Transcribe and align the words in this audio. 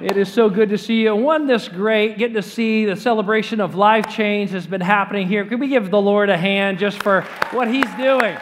It 0.00 0.16
is 0.16 0.32
so 0.32 0.50
good 0.50 0.70
to 0.70 0.78
see 0.78 1.02
you. 1.02 1.14
One 1.14 1.46
this 1.46 1.68
great, 1.68 2.18
getting 2.18 2.34
to 2.34 2.42
see 2.42 2.84
the 2.84 2.96
celebration 2.96 3.60
of 3.60 3.76
life 3.76 4.08
change 4.08 4.50
has 4.50 4.66
been 4.66 4.80
happening 4.80 5.28
here. 5.28 5.44
Could 5.44 5.60
we 5.60 5.68
give 5.68 5.90
the 5.90 6.00
Lord 6.00 6.30
a 6.30 6.36
hand 6.36 6.80
just 6.80 7.00
for 7.00 7.20
what 7.52 7.68
He's 7.68 7.92
doing? 7.94 8.36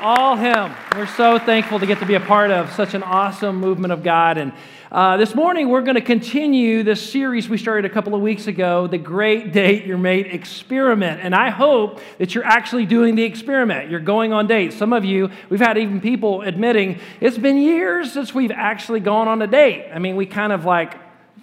All 0.00 0.36
Him. 0.36 0.74
We're 0.94 1.06
so 1.06 1.38
thankful 1.38 1.80
to 1.80 1.86
get 1.86 1.98
to 1.98 2.06
be 2.06 2.14
a 2.14 2.20
part 2.20 2.50
of 2.50 2.72
such 2.72 2.94
an 2.94 3.02
awesome 3.02 3.56
movement 3.56 3.92
of 3.92 4.02
God. 4.02 4.38
And 4.38 4.52
uh, 4.92 5.16
this 5.16 5.34
morning, 5.34 5.68
we're 5.68 5.82
going 5.82 5.96
to 5.96 6.00
continue 6.00 6.82
this 6.82 7.10
series 7.10 7.48
we 7.48 7.58
started 7.58 7.90
a 7.90 7.92
couple 7.92 8.14
of 8.14 8.20
weeks 8.20 8.46
ago, 8.46 8.86
the 8.86 8.98
Great 8.98 9.52
Date 9.52 9.86
Your 9.86 9.98
Mate 9.98 10.32
Experiment. 10.32 11.20
And 11.22 11.34
I 11.34 11.50
hope 11.50 12.00
that 12.18 12.34
you're 12.34 12.44
actually 12.44 12.86
doing 12.86 13.16
the 13.16 13.24
experiment. 13.24 13.90
You're 13.90 14.00
going 14.00 14.32
on 14.32 14.46
dates. 14.46 14.76
Some 14.76 14.92
of 14.92 15.04
you, 15.04 15.30
we've 15.50 15.60
had 15.60 15.76
even 15.76 16.00
people 16.00 16.42
admitting 16.42 17.00
it's 17.20 17.38
been 17.38 17.58
years 17.58 18.12
since 18.12 18.32
we've 18.32 18.52
actually 18.52 19.00
gone 19.00 19.26
on 19.26 19.42
a 19.42 19.46
date. 19.46 19.90
I 19.92 19.98
mean, 19.98 20.14
we 20.14 20.26
kind 20.26 20.52
of 20.52 20.64
like 20.64 20.96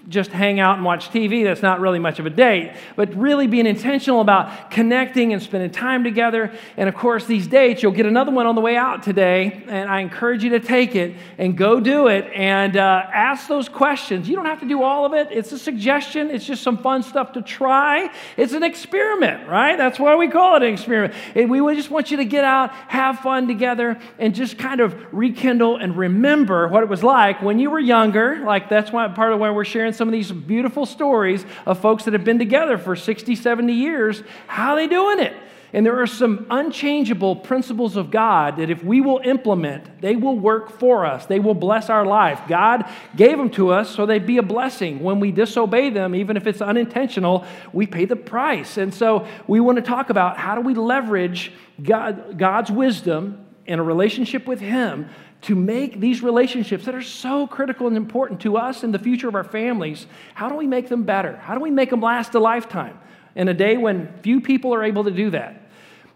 just 0.08 0.32
hang 0.32 0.60
out 0.60 0.76
and 0.76 0.86
watch 0.86 1.10
TV, 1.10 1.44
that's 1.44 1.62
not 1.62 1.80
really 1.80 2.00
much 2.00 2.20
of 2.20 2.26
a 2.26 2.30
date, 2.30 2.74
but 2.96 3.14
really 3.16 3.48
being 3.48 3.66
intentional 3.66 4.22
about 4.22 4.70
connecting 4.70 5.34
and 5.34 5.42
spending 5.42 5.72
time 5.72 6.04
together. 6.04 6.52
And 6.78 6.88
of 6.88 6.96
course, 6.96 7.26
these 7.26 7.48
dates, 7.48 7.82
you'll 7.82 7.92
get 7.92 8.06
another 8.06 8.32
one 8.32 8.46
on 8.46 8.56
the 8.56 8.62
way 8.62 8.78
out 8.78 9.04
today, 9.04 9.64
and 9.68 9.90
I 9.90 10.02
encourage 10.02 10.44
you 10.44 10.52
to 10.52 10.60
take 10.60 10.96
it 10.96 11.16
and 11.38 11.58
go 11.58 11.80
do 11.80 12.08
it 12.08 12.26
and 12.34 12.78
uh, 12.78 13.08
ask 13.12 13.48
those 13.48 13.68
questions. 13.68 14.30
You 14.30 14.36
don't 14.36 14.46
have 14.46 14.60
to 14.60 14.68
do 14.68 14.84
all 14.84 15.06
of 15.06 15.14
it, 15.14 15.30
it's 15.32 15.52
a 15.52 15.60
suggestion, 15.60 16.30
it's 16.30 16.46
just 16.46 16.62
some 16.62 16.78
fun 16.78 17.02
stuff 17.02 17.34
to 17.34 17.42
try. 17.42 18.12
It's 18.38 18.54
an 18.54 18.64
experiment, 18.64 19.48
right? 19.48 19.78
That's 19.78 20.00
why 20.00 20.16
we 20.16 20.28
call 20.28 20.58
it 20.58 20.64
an 20.64 20.74
experiment. 20.74 21.16
We 21.36 21.76
just 21.76 21.90
want 21.90 22.12
you 22.12 22.18
to 22.18 22.26
get 22.26 22.46
out, 22.46 22.72
have 22.90 23.20
fun 23.20 23.48
together, 23.48 24.00
and 24.20 24.36
just 24.36 24.58
kind 24.60 24.82
of 24.82 24.96
rekindle 25.12 25.78
and 25.78 25.98
remember 25.98 26.68
what 26.68 26.84
it 26.84 26.90
was 26.90 27.04
like 27.04 27.42
when 27.42 27.58
you 27.58 27.72
were 27.72 27.80
younger. 27.80 28.44
Like, 28.46 28.70
that's 28.70 28.92
why 28.92 29.08
part 29.08 29.34
of 29.34 29.40
why 29.40 29.50
we're 29.50 29.66
sharing 29.66 29.95
some 29.96 30.08
of 30.08 30.12
these 30.12 30.32
beautiful 30.32 30.86
stories 30.86 31.46
of 31.66 31.80
folks 31.80 32.06
that 32.06 32.14
have 32.14 32.24
been 32.24 32.40
together 32.40 32.78
for 32.78 32.96
60, 32.96 33.36
70 33.36 33.74
years. 33.74 34.24
How 34.48 34.74
are 34.74 34.76
they 34.76 34.88
doing 34.88 35.20
it? 35.20 35.36
And 35.76 35.86
there 35.86 36.02
are 36.02 36.08
some 36.08 36.48
unchangeable 36.50 37.36
principles 37.36 37.98
of 37.98 38.10
God 38.10 38.56
that 38.58 38.70
if 38.70 38.82
we 38.82 39.02
will 39.02 39.20
implement, 39.26 40.00
they 40.00 40.16
will 40.16 40.40
work 40.40 40.80
for 40.80 41.06
us. 41.06 41.26
They 41.26 41.42
will 41.42 41.54
bless 41.54 41.90
our 41.90 42.06
life. 42.06 42.40
God 42.48 42.90
gave 43.18 43.38
them 43.38 43.50
to 43.52 43.72
us 43.72 43.94
so 43.94 44.06
they'd 44.06 44.26
be 44.26 44.38
a 44.38 44.42
blessing. 44.42 45.02
When 45.02 45.20
we 45.20 45.34
disobey 45.34 45.90
them, 45.90 46.16
even 46.16 46.38
if 46.38 46.48
it's 46.48 46.62
unintentional, 46.62 47.46
we 47.74 47.88
pay 47.88 48.06
the 48.06 48.16
price. 48.16 48.78
And 48.78 48.94
so 48.94 49.28
we 49.48 49.60
want 49.60 49.76
to 49.76 49.82
talk 49.82 50.10
about 50.10 50.38
how 50.38 50.56
do 50.56 50.62
we 50.62 50.76
leverage 50.76 51.52
God, 51.84 52.38
God's 52.38 52.72
wisdom 52.72 53.46
in 53.66 53.80
a 53.80 53.84
relationship 53.84 54.48
with 54.48 54.62
Him 54.62 55.10
to 55.42 55.56
make 55.56 56.00
these 56.00 56.24
relationships 56.24 56.86
that 56.86 56.96
are 56.96 57.02
so 57.02 57.46
critical 57.46 57.88
and 57.88 57.96
important 57.96 58.42
to 58.42 58.58
us 58.58 58.84
and 58.84 58.94
the 58.94 59.00
future 59.00 59.28
of 59.28 59.36
our 59.36 59.44
families, 59.44 60.08
how 60.34 60.50
do 60.50 60.56
we 60.56 60.66
make 60.66 60.90
them 60.90 61.04
better? 61.04 61.38
How 61.38 61.54
do 61.54 61.62
we 61.62 61.72
make 61.72 61.90
them 61.90 62.02
last 62.02 62.34
a 62.34 62.40
lifetime 62.40 62.98
in 63.36 63.48
a 63.48 63.54
day 63.54 63.78
when 63.78 64.12
few 64.24 64.42
people 64.42 64.74
are 64.74 64.84
able 64.84 65.04
to 65.04 65.12
do 65.12 65.30
that? 65.32 65.62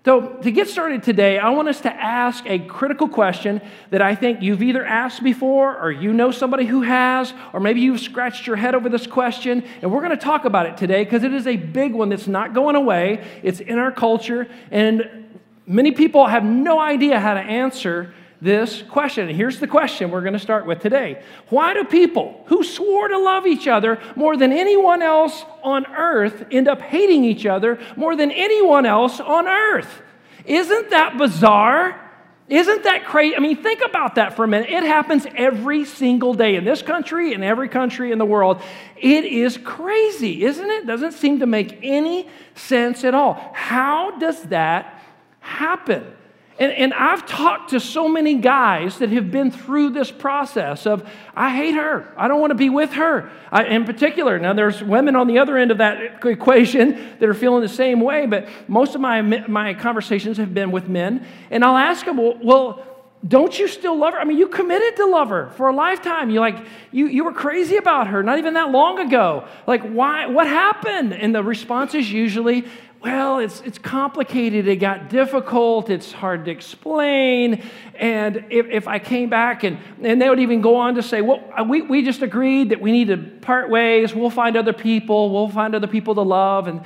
So, 0.06 0.22
to 0.22 0.50
get 0.50 0.70
started 0.70 1.04
today, 1.04 1.38
I 1.38 1.50
want 1.50 1.68
us 1.68 1.82
to 1.82 1.94
ask 1.94 2.46
a 2.48 2.58
critical 2.58 3.10
question 3.10 3.62
that 3.90 4.02
I 4.02 4.16
think 4.16 4.42
you've 4.42 4.64
either 4.64 4.86
asked 4.86 5.22
before, 5.22 5.78
or 5.78 5.92
you 5.92 6.14
know 6.14 6.32
somebody 6.32 6.66
who 6.66 6.84
has, 6.84 7.34
or 7.52 7.60
maybe 7.60 7.82
you've 7.82 8.00
scratched 8.00 8.48
your 8.48 8.56
head 8.56 8.76
over 8.76 8.88
this 8.88 9.06
question. 9.06 9.62
And 9.82 9.92
we're 9.92 10.00
going 10.00 10.18
to 10.18 10.18
talk 10.18 10.46
about 10.46 10.68
it 10.68 10.78
today 10.78 11.04
because 11.04 11.24
it 11.24 11.34
is 11.34 11.46
a 11.46 11.58
big 11.58 11.94
one 11.94 12.08
that's 12.08 12.28
not 12.28 12.54
going 12.54 12.78
away. 12.78 13.28
It's 13.44 13.60
in 13.60 13.78
our 13.78 13.92
culture, 13.92 14.48
and 14.72 15.38
many 15.68 15.92
people 15.92 16.28
have 16.28 16.46
no 16.46 16.80
idea 16.80 17.20
how 17.20 17.34
to 17.34 17.42
answer 17.42 18.14
this 18.42 18.82
question. 18.84 19.28
Here's 19.28 19.60
the 19.60 19.68
question 19.68 20.12
we're 20.12 20.22
going 20.22 20.34
to 20.34 20.40
start 20.40 20.66
with 20.66 20.80
today 20.80 21.24
Why 21.50 21.74
do 21.74 21.84
people 21.84 22.44
who 22.46 22.64
swore 22.64 23.08
to 23.08 23.18
love 23.18 23.46
each 23.46 23.68
other 23.68 24.00
more 24.16 24.38
than 24.38 24.54
anyone 24.54 25.02
else 25.02 25.44
on 25.64 25.86
earth 25.88 26.46
end 26.52 26.68
up 26.68 26.82
hating 26.82 27.24
each 27.26 27.46
other 27.46 27.80
more 27.96 28.16
than 28.16 28.32
anyone 28.32 28.86
else 28.86 29.20
on 29.20 29.48
earth? 29.48 30.02
Isn't 30.46 30.90
that 30.92 31.18
bizarre? 31.18 32.06
Isn't 32.48 32.84
that 32.84 33.06
crazy? 33.06 33.36
I 33.36 33.40
mean, 33.40 33.62
think 33.62 33.82
about 33.86 34.16
that 34.16 34.36
for 34.36 34.44
a 34.44 34.48
minute. 34.48 34.72
It 34.72 34.84
happens 34.84 35.28
every 35.36 35.86
single 35.86 36.34
day 36.34 36.56
in 36.56 36.66
this 36.66 36.82
country 36.82 37.34
and 37.34 37.44
every 37.44 37.70
country 37.70 38.12
in 38.12 38.18
the 38.18 38.26
world. 38.26 38.60
It 38.98 39.26
is 39.26 39.58
crazy, 39.58 40.44
isn't 40.44 40.68
it? 40.68 40.88
Doesn't 40.88 41.12
seem 41.12 41.42
to 41.42 41.46
make 41.46 41.78
any 41.84 42.28
sense 42.56 43.04
at 43.04 43.14
all. 43.14 43.52
How 43.54 44.18
does 44.18 44.42
that 44.46 45.04
happen? 45.42 46.12
And, 46.60 46.74
and 46.74 46.94
I've 46.94 47.26
talked 47.26 47.70
to 47.70 47.80
so 47.80 48.10
many 48.10 48.36
guys 48.36 48.98
that 48.98 49.10
have 49.12 49.32
been 49.32 49.50
through 49.50 49.92
this 49.92 50.12
process 50.12 50.86
of, 50.86 51.10
I 51.34 51.56
hate 51.56 51.76
her. 51.76 52.14
I 52.18 52.28
don't 52.28 52.42
want 52.42 52.52
to 52.52 52.56
be 52.56 52.70
with 52.70 52.92
her. 52.94 53.32
I, 53.50 53.64
in 53.64 53.86
particular, 53.86 54.38
now 54.38 54.52
there's 54.52 54.84
women 54.84 55.16
on 55.16 55.28
the 55.28 55.40
other 55.40 55.58
end 55.58 55.72
of 55.72 55.78
that 55.78 56.26
equation 56.26 57.16
that 57.20 57.30
are 57.30 57.34
feeling 57.34 57.62
the 57.62 57.70
same 57.70 58.02
way, 58.02 58.26
but 58.26 58.50
most 58.68 58.94
of 58.94 59.00
my, 59.00 59.22
my 59.22 59.74
conversations 59.74 60.36
have 60.36 60.54
been 60.54 60.72
with 60.72 60.90
men. 60.90 61.26
And 61.50 61.64
I'll 61.64 61.78
ask 61.78 62.06
them, 62.06 62.18
well, 62.18 62.38
well 62.44 62.86
don't 63.28 63.58
you 63.58 63.68
still 63.68 63.98
love 63.98 64.14
her? 64.14 64.20
I 64.20 64.24
mean, 64.24 64.38
you 64.38 64.48
committed 64.48 64.96
to 64.98 65.06
love 65.06 65.30
her 65.30 65.50
for 65.52 65.68
a 65.68 65.76
lifetime. 65.76 66.30
You 66.30 66.40
like 66.40 66.66
you 66.92 67.08
you 67.08 67.26
were 67.26 67.34
crazy 67.34 67.76
about 67.76 68.08
her 68.08 68.24
not 68.24 68.38
even 68.38 68.54
that 68.54 68.72
long 68.72 68.98
ago. 69.00 69.46
Like 69.68 69.84
why 69.84 70.28
what 70.28 70.48
happened? 70.48 71.14
And 71.14 71.36
the 71.36 71.44
response 71.44 71.94
is 71.96 72.10
usually, 72.10 72.66
well, 73.02 73.40
it's, 73.40 73.62
it's 73.62 73.78
complicated. 73.78 74.68
It 74.68 74.78
got 74.78 75.10
difficult. 75.10 75.90
It's 75.90 76.12
hard 76.12 76.46
to 76.46 76.52
explain. 76.52 77.64
And 77.96 78.46
if, 78.50 78.66
if 78.68 78.88
I 78.90 79.00
came 79.00 79.30
back, 79.30 79.64
and, 79.64 79.78
and 80.02 80.22
they 80.22 80.28
would 80.28 80.40
even 80.40 80.60
go 80.60 80.76
on 80.76 80.96
to 80.96 81.04
say, 81.04 81.22
well, 81.22 81.42
uh, 81.58 81.64
we, 81.64 81.82
we 81.82 82.04
just 82.04 82.22
agreed 82.22 82.70
that 82.70 82.82
we 82.82 82.92
need 82.92 83.08
to 83.08 83.18
part 83.18 83.70
ways. 83.70 84.14
We'll 84.14 84.30
find 84.30 84.58
other 84.58 84.74
people. 84.74 85.32
We'll 85.32 85.50
find 85.50 85.76
other 85.76 85.88
people 85.88 86.16
to 86.16 86.22
love. 86.22 86.68
And, 86.68 86.82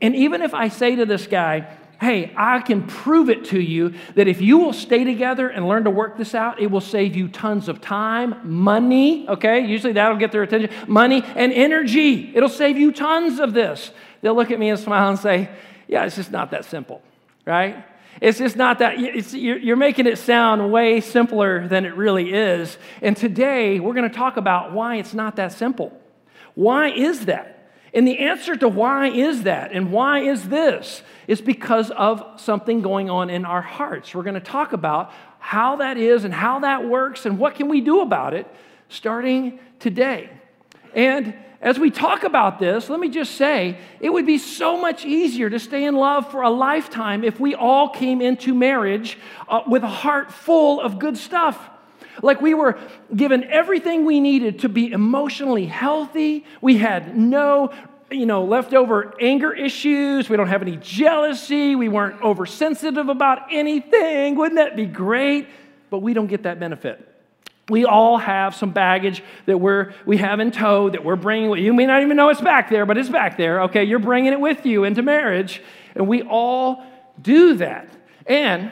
and 0.00 0.14
even 0.14 0.40
if 0.40 0.54
I 0.54 0.68
say 0.68 0.94
to 0.94 1.04
this 1.04 1.26
guy, 1.26 1.66
hey, 2.00 2.32
I 2.36 2.60
can 2.60 2.86
prove 2.86 3.30
it 3.30 3.46
to 3.46 3.60
you 3.60 3.94
that 4.14 4.28
if 4.28 4.40
you 4.40 4.58
will 4.58 4.72
stay 4.72 5.04
together 5.04 5.48
and 5.48 5.66
learn 5.66 5.84
to 5.84 5.90
work 5.90 6.18
this 6.18 6.34
out, 6.34 6.60
it 6.60 6.70
will 6.70 6.80
save 6.80 7.16
you 7.16 7.28
tons 7.28 7.68
of 7.68 7.80
time, 7.80 8.40
money, 8.44 9.28
okay? 9.28 9.66
Usually 9.66 9.94
that'll 9.94 10.18
get 10.18 10.32
their 10.32 10.42
attention, 10.42 10.70
money 10.86 11.22
and 11.34 11.52
energy. 11.52 12.36
It'll 12.36 12.48
save 12.48 12.76
you 12.76 12.92
tons 12.92 13.40
of 13.40 13.54
this 13.54 13.90
they'll 14.26 14.34
look 14.34 14.50
at 14.50 14.58
me 14.58 14.70
and 14.70 14.78
smile 14.78 15.10
and 15.10 15.18
say, 15.18 15.48
Yeah, 15.86 16.04
it's 16.04 16.16
just 16.16 16.32
not 16.32 16.50
that 16.50 16.64
simple, 16.64 17.00
right? 17.44 17.84
It's 18.20 18.38
just 18.38 18.56
not 18.56 18.78
that, 18.78 18.98
you're 18.98 19.76
making 19.76 20.06
it 20.06 20.16
sound 20.16 20.72
way 20.72 21.00
simpler 21.00 21.68
than 21.68 21.84
it 21.84 21.94
really 21.94 22.32
is. 22.32 22.78
And 23.02 23.14
today, 23.14 23.78
we're 23.78 23.92
going 23.92 24.08
to 24.10 24.16
talk 24.16 24.38
about 24.38 24.72
why 24.72 24.96
it's 24.96 25.12
not 25.12 25.36
that 25.36 25.52
simple. 25.52 25.92
Why 26.54 26.88
is 26.88 27.26
that? 27.26 27.55
And 27.96 28.06
the 28.06 28.18
answer 28.18 28.54
to 28.56 28.68
why 28.68 29.08
is 29.08 29.44
that 29.44 29.72
and 29.72 29.90
why 29.90 30.20
is 30.20 30.50
this 30.50 31.02
is 31.26 31.40
because 31.40 31.90
of 31.90 32.22
something 32.36 32.82
going 32.82 33.08
on 33.08 33.30
in 33.30 33.46
our 33.46 33.62
hearts. 33.62 34.14
We're 34.14 34.22
going 34.22 34.34
to 34.34 34.40
talk 34.40 34.74
about 34.74 35.10
how 35.38 35.76
that 35.76 35.96
is 35.96 36.24
and 36.24 36.34
how 36.34 36.58
that 36.58 36.86
works 36.86 37.24
and 37.24 37.38
what 37.38 37.54
can 37.54 37.68
we 37.68 37.80
do 37.80 38.02
about 38.02 38.34
it 38.34 38.46
starting 38.90 39.58
today. 39.78 40.28
And 40.94 41.34
as 41.62 41.78
we 41.78 41.90
talk 41.90 42.22
about 42.22 42.58
this, 42.58 42.90
let 42.90 43.00
me 43.00 43.08
just 43.08 43.34
say 43.36 43.78
it 43.98 44.10
would 44.10 44.26
be 44.26 44.36
so 44.36 44.78
much 44.78 45.06
easier 45.06 45.48
to 45.48 45.58
stay 45.58 45.86
in 45.86 45.96
love 45.96 46.30
for 46.30 46.42
a 46.42 46.50
lifetime 46.50 47.24
if 47.24 47.40
we 47.40 47.54
all 47.54 47.88
came 47.88 48.20
into 48.20 48.54
marriage 48.54 49.16
uh, 49.48 49.62
with 49.66 49.82
a 49.82 49.88
heart 49.88 50.30
full 50.30 50.82
of 50.82 50.98
good 50.98 51.16
stuff. 51.16 51.70
Like 52.22 52.40
we 52.40 52.54
were 52.54 52.78
given 53.14 53.44
everything 53.44 54.04
we 54.04 54.20
needed 54.20 54.60
to 54.60 54.68
be 54.68 54.92
emotionally 54.92 55.66
healthy. 55.66 56.44
We 56.60 56.78
had 56.78 57.16
no 57.16 57.72
you 58.10 58.26
know, 58.26 58.44
leftover 58.44 59.14
anger 59.20 59.52
issues. 59.52 60.28
We 60.28 60.36
don't 60.36 60.46
have 60.48 60.62
any 60.62 60.76
jealousy. 60.76 61.74
We 61.74 61.88
weren't 61.88 62.22
oversensitive 62.22 63.08
about 63.08 63.48
anything. 63.50 64.36
Wouldn't 64.36 64.56
that 64.56 64.76
be 64.76 64.86
great? 64.86 65.48
But 65.90 65.98
we 65.98 66.14
don't 66.14 66.28
get 66.28 66.44
that 66.44 66.60
benefit. 66.60 67.14
We 67.68 67.84
all 67.84 68.16
have 68.18 68.54
some 68.54 68.70
baggage 68.70 69.24
that 69.46 69.58
we're, 69.58 69.92
we 70.04 70.18
have 70.18 70.38
in 70.38 70.52
tow 70.52 70.88
that 70.90 71.04
we're 71.04 71.16
bringing. 71.16 71.52
You 71.58 71.74
may 71.74 71.86
not 71.86 72.02
even 72.02 72.16
know 72.16 72.28
it's 72.28 72.40
back 72.40 72.70
there, 72.70 72.86
but 72.86 72.96
it's 72.96 73.08
back 73.08 73.36
there. 73.36 73.62
Okay, 73.62 73.82
you're 73.82 73.98
bringing 73.98 74.32
it 74.32 74.38
with 74.38 74.64
you 74.64 74.84
into 74.84 75.02
marriage. 75.02 75.60
And 75.96 76.06
we 76.06 76.22
all 76.22 76.84
do 77.20 77.54
that. 77.54 77.88
And 78.26 78.70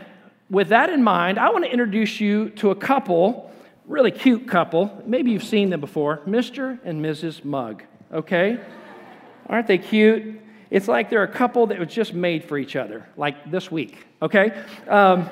with 0.55 0.69
that 0.69 0.89
in 0.89 1.03
mind, 1.03 1.39
I 1.39 1.51
want 1.51 1.65
to 1.65 1.71
introduce 1.71 2.21
you 2.21 2.51
to 2.51 2.71
a 2.71 2.75
couple, 2.75 3.51
really 3.87 4.11
cute 4.11 4.47
couple. 4.47 5.03
Maybe 5.05 5.33
you've 5.33 5.45
seen 5.45 5.69
them 5.71 5.81
before 5.81 6.19
Mr. 6.27 6.79
and 6.85 7.05
Mrs. 7.05 7.45
Mugg. 7.45 7.83
Okay? 8.13 8.59
Aren't 9.49 9.67
they 9.67 9.79
cute? 9.79 10.41
It's 10.71 10.89
like 10.89 11.11
they're 11.11 11.25
a 11.25 11.29
couple 11.29 11.67
that 11.67 11.79
was 11.79 11.89
just 11.89 12.15
made 12.15 12.45
for 12.45 12.57
each 12.57 12.77
other, 12.77 13.07
like 13.17 13.51
this 13.51 13.71
week, 13.71 14.07
okay? 14.23 14.65
Um, 14.89 15.29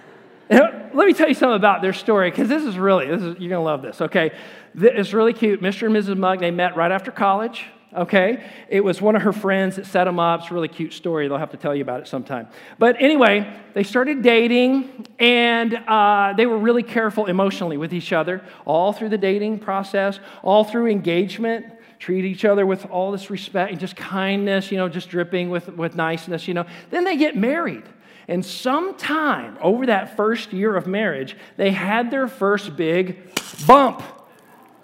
let 0.50 0.94
me 0.94 1.12
tell 1.12 1.28
you 1.28 1.34
something 1.34 1.56
about 1.56 1.82
their 1.82 1.92
story, 1.92 2.30
because 2.30 2.48
this 2.48 2.62
is 2.62 2.78
really, 2.78 3.06
this 3.06 3.22
is, 3.22 3.38
you're 3.38 3.50
going 3.50 3.50
to 3.50 3.60
love 3.60 3.82
this, 3.82 4.00
okay? 4.00 4.32
It's 4.74 5.12
really 5.12 5.34
cute. 5.34 5.60
Mr. 5.60 5.86
and 5.86 5.94
Mrs. 5.94 6.16
Mugg, 6.16 6.40
they 6.40 6.50
met 6.50 6.76
right 6.76 6.90
after 6.90 7.10
college, 7.10 7.66
okay? 7.94 8.44
It 8.68 8.82
was 8.82 9.00
one 9.00 9.16
of 9.16 9.22
her 9.22 9.32
friends 9.32 9.76
that 9.76 9.86
set 9.86 10.04
them 10.04 10.18
up. 10.18 10.40
It's 10.40 10.50
a 10.50 10.54
really 10.54 10.68
cute 10.68 10.92
story. 10.92 11.28
They'll 11.28 11.38
have 11.38 11.50
to 11.50 11.56
tell 11.56 11.74
you 11.74 11.82
about 11.82 12.00
it 12.00 12.08
sometime. 12.08 12.48
But 12.78 12.96
anyway, 13.00 13.52
they 13.74 13.82
started 13.82 14.22
dating, 14.22 15.06
and 15.18 15.74
uh, 15.74 16.34
they 16.36 16.46
were 16.46 16.58
really 16.58 16.82
careful 16.82 17.26
emotionally 17.26 17.76
with 17.76 17.94
each 17.94 18.12
other 18.12 18.42
all 18.64 18.92
through 18.92 19.10
the 19.10 19.18
dating 19.18 19.60
process, 19.60 20.20
all 20.42 20.64
through 20.64 20.88
engagement. 20.88 21.66
Treat 21.98 22.26
each 22.26 22.44
other 22.44 22.66
with 22.66 22.84
all 22.90 23.10
this 23.10 23.30
respect 23.30 23.70
and 23.70 23.80
just 23.80 23.96
kindness, 23.96 24.70
you 24.70 24.76
know, 24.76 24.86
just 24.86 25.08
dripping 25.08 25.48
with, 25.48 25.68
with 25.70 25.96
niceness, 25.96 26.46
you 26.46 26.52
know. 26.52 26.66
Then 26.90 27.04
they 27.04 27.16
get 27.16 27.36
married. 27.36 27.84
And 28.28 28.44
sometime 28.44 29.56
over 29.62 29.86
that 29.86 30.16
first 30.16 30.52
year 30.52 30.76
of 30.76 30.86
marriage, 30.86 31.36
they 31.56 31.70
had 31.70 32.10
their 32.10 32.28
first 32.28 32.76
big 32.76 33.32
bump. 33.66 34.02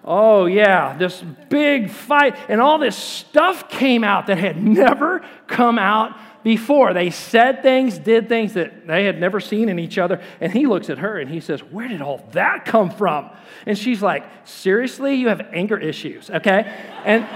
Oh, 0.04 0.46
yeah, 0.46 0.96
this 0.96 1.22
big 1.48 1.90
fight. 1.90 2.36
And 2.48 2.60
all 2.60 2.78
this 2.78 2.96
stuff 2.96 3.68
came 3.68 4.02
out 4.02 4.26
that 4.26 4.38
had 4.38 4.60
never 4.60 5.24
come 5.46 5.78
out 5.78 6.16
before. 6.42 6.92
They 6.92 7.10
said 7.10 7.62
things, 7.62 7.98
did 7.98 8.28
things 8.28 8.54
that 8.54 8.86
they 8.86 9.04
had 9.04 9.20
never 9.20 9.38
seen 9.38 9.68
in 9.68 9.78
each 9.78 9.98
other. 9.98 10.20
And 10.40 10.52
he 10.52 10.66
looks 10.66 10.90
at 10.90 10.98
her 10.98 11.18
and 11.18 11.30
he 11.30 11.38
says, 11.38 11.60
Where 11.60 11.86
did 11.86 12.02
all 12.02 12.26
that 12.32 12.64
come 12.64 12.90
from? 12.90 13.30
And 13.64 13.78
she's 13.78 14.02
like, 14.02 14.24
Seriously? 14.44 15.14
You 15.14 15.28
have 15.28 15.40
anger 15.52 15.78
issues, 15.78 16.30
okay? 16.30 16.74
And 17.04 17.28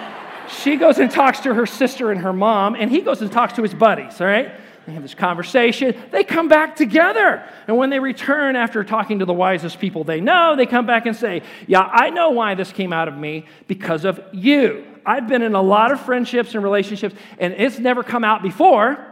she 0.48 0.76
goes 0.76 0.98
and 0.98 1.10
talks 1.10 1.40
to 1.40 1.54
her 1.54 1.66
sister 1.66 2.10
and 2.10 2.20
her 2.20 2.32
mom, 2.32 2.74
and 2.74 2.90
he 2.90 3.00
goes 3.00 3.20
and 3.20 3.30
talks 3.30 3.54
to 3.54 3.62
his 3.62 3.74
buddies, 3.74 4.20
all 4.20 4.26
right? 4.26 4.52
They 4.86 4.92
have 4.92 5.02
this 5.02 5.14
conversation. 5.14 6.00
They 6.12 6.22
come 6.22 6.46
back 6.46 6.76
together. 6.76 7.42
And 7.66 7.76
when 7.76 7.90
they 7.90 7.98
return 7.98 8.54
after 8.54 8.84
talking 8.84 9.18
to 9.18 9.24
the 9.24 9.32
wisest 9.32 9.80
people 9.80 10.04
they 10.04 10.20
know, 10.20 10.54
they 10.54 10.66
come 10.66 10.86
back 10.86 11.06
and 11.06 11.16
say, 11.16 11.42
Yeah, 11.66 11.80
I 11.80 12.10
know 12.10 12.30
why 12.30 12.54
this 12.54 12.70
came 12.70 12.92
out 12.92 13.08
of 13.08 13.16
me 13.16 13.46
because 13.66 14.04
of 14.04 14.20
you. 14.32 14.86
I've 15.04 15.28
been 15.28 15.42
in 15.42 15.54
a 15.54 15.62
lot 15.62 15.90
of 15.90 16.00
friendships 16.00 16.54
and 16.54 16.62
relationships, 16.62 17.16
and 17.38 17.52
it's 17.54 17.78
never 17.78 18.04
come 18.04 18.22
out 18.22 18.42
before. 18.42 19.04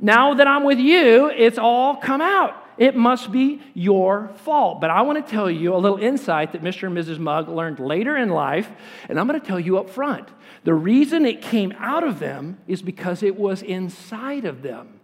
Now 0.00 0.34
that 0.34 0.48
I'm 0.48 0.64
with 0.64 0.78
you, 0.78 1.30
it's 1.30 1.58
all 1.58 1.96
come 1.96 2.20
out. 2.20 2.56
It 2.76 2.96
must 2.96 3.30
be 3.30 3.60
your 3.74 4.30
fault. 4.44 4.80
But 4.80 4.90
I 4.90 5.02
want 5.02 5.24
to 5.24 5.30
tell 5.30 5.48
you 5.48 5.74
a 5.74 5.78
little 5.78 5.98
insight 5.98 6.52
that 6.52 6.62
Mr. 6.62 6.88
and 6.88 6.96
Mrs. 6.96 7.18
Mugg 7.18 7.48
learned 7.48 7.78
later 7.78 8.16
in 8.16 8.30
life, 8.30 8.68
and 9.08 9.20
I'm 9.20 9.28
going 9.28 9.40
to 9.40 9.46
tell 9.46 9.60
you 9.60 9.78
up 9.78 9.90
front. 9.90 10.28
The 10.64 10.74
reason 10.74 11.26
it 11.26 11.42
came 11.42 11.72
out 11.78 12.02
of 12.02 12.18
them 12.18 12.58
is 12.66 12.82
because 12.82 13.22
it 13.22 13.36
was 13.36 13.62
inside 13.62 14.44
of 14.44 14.62
them. 14.62 15.00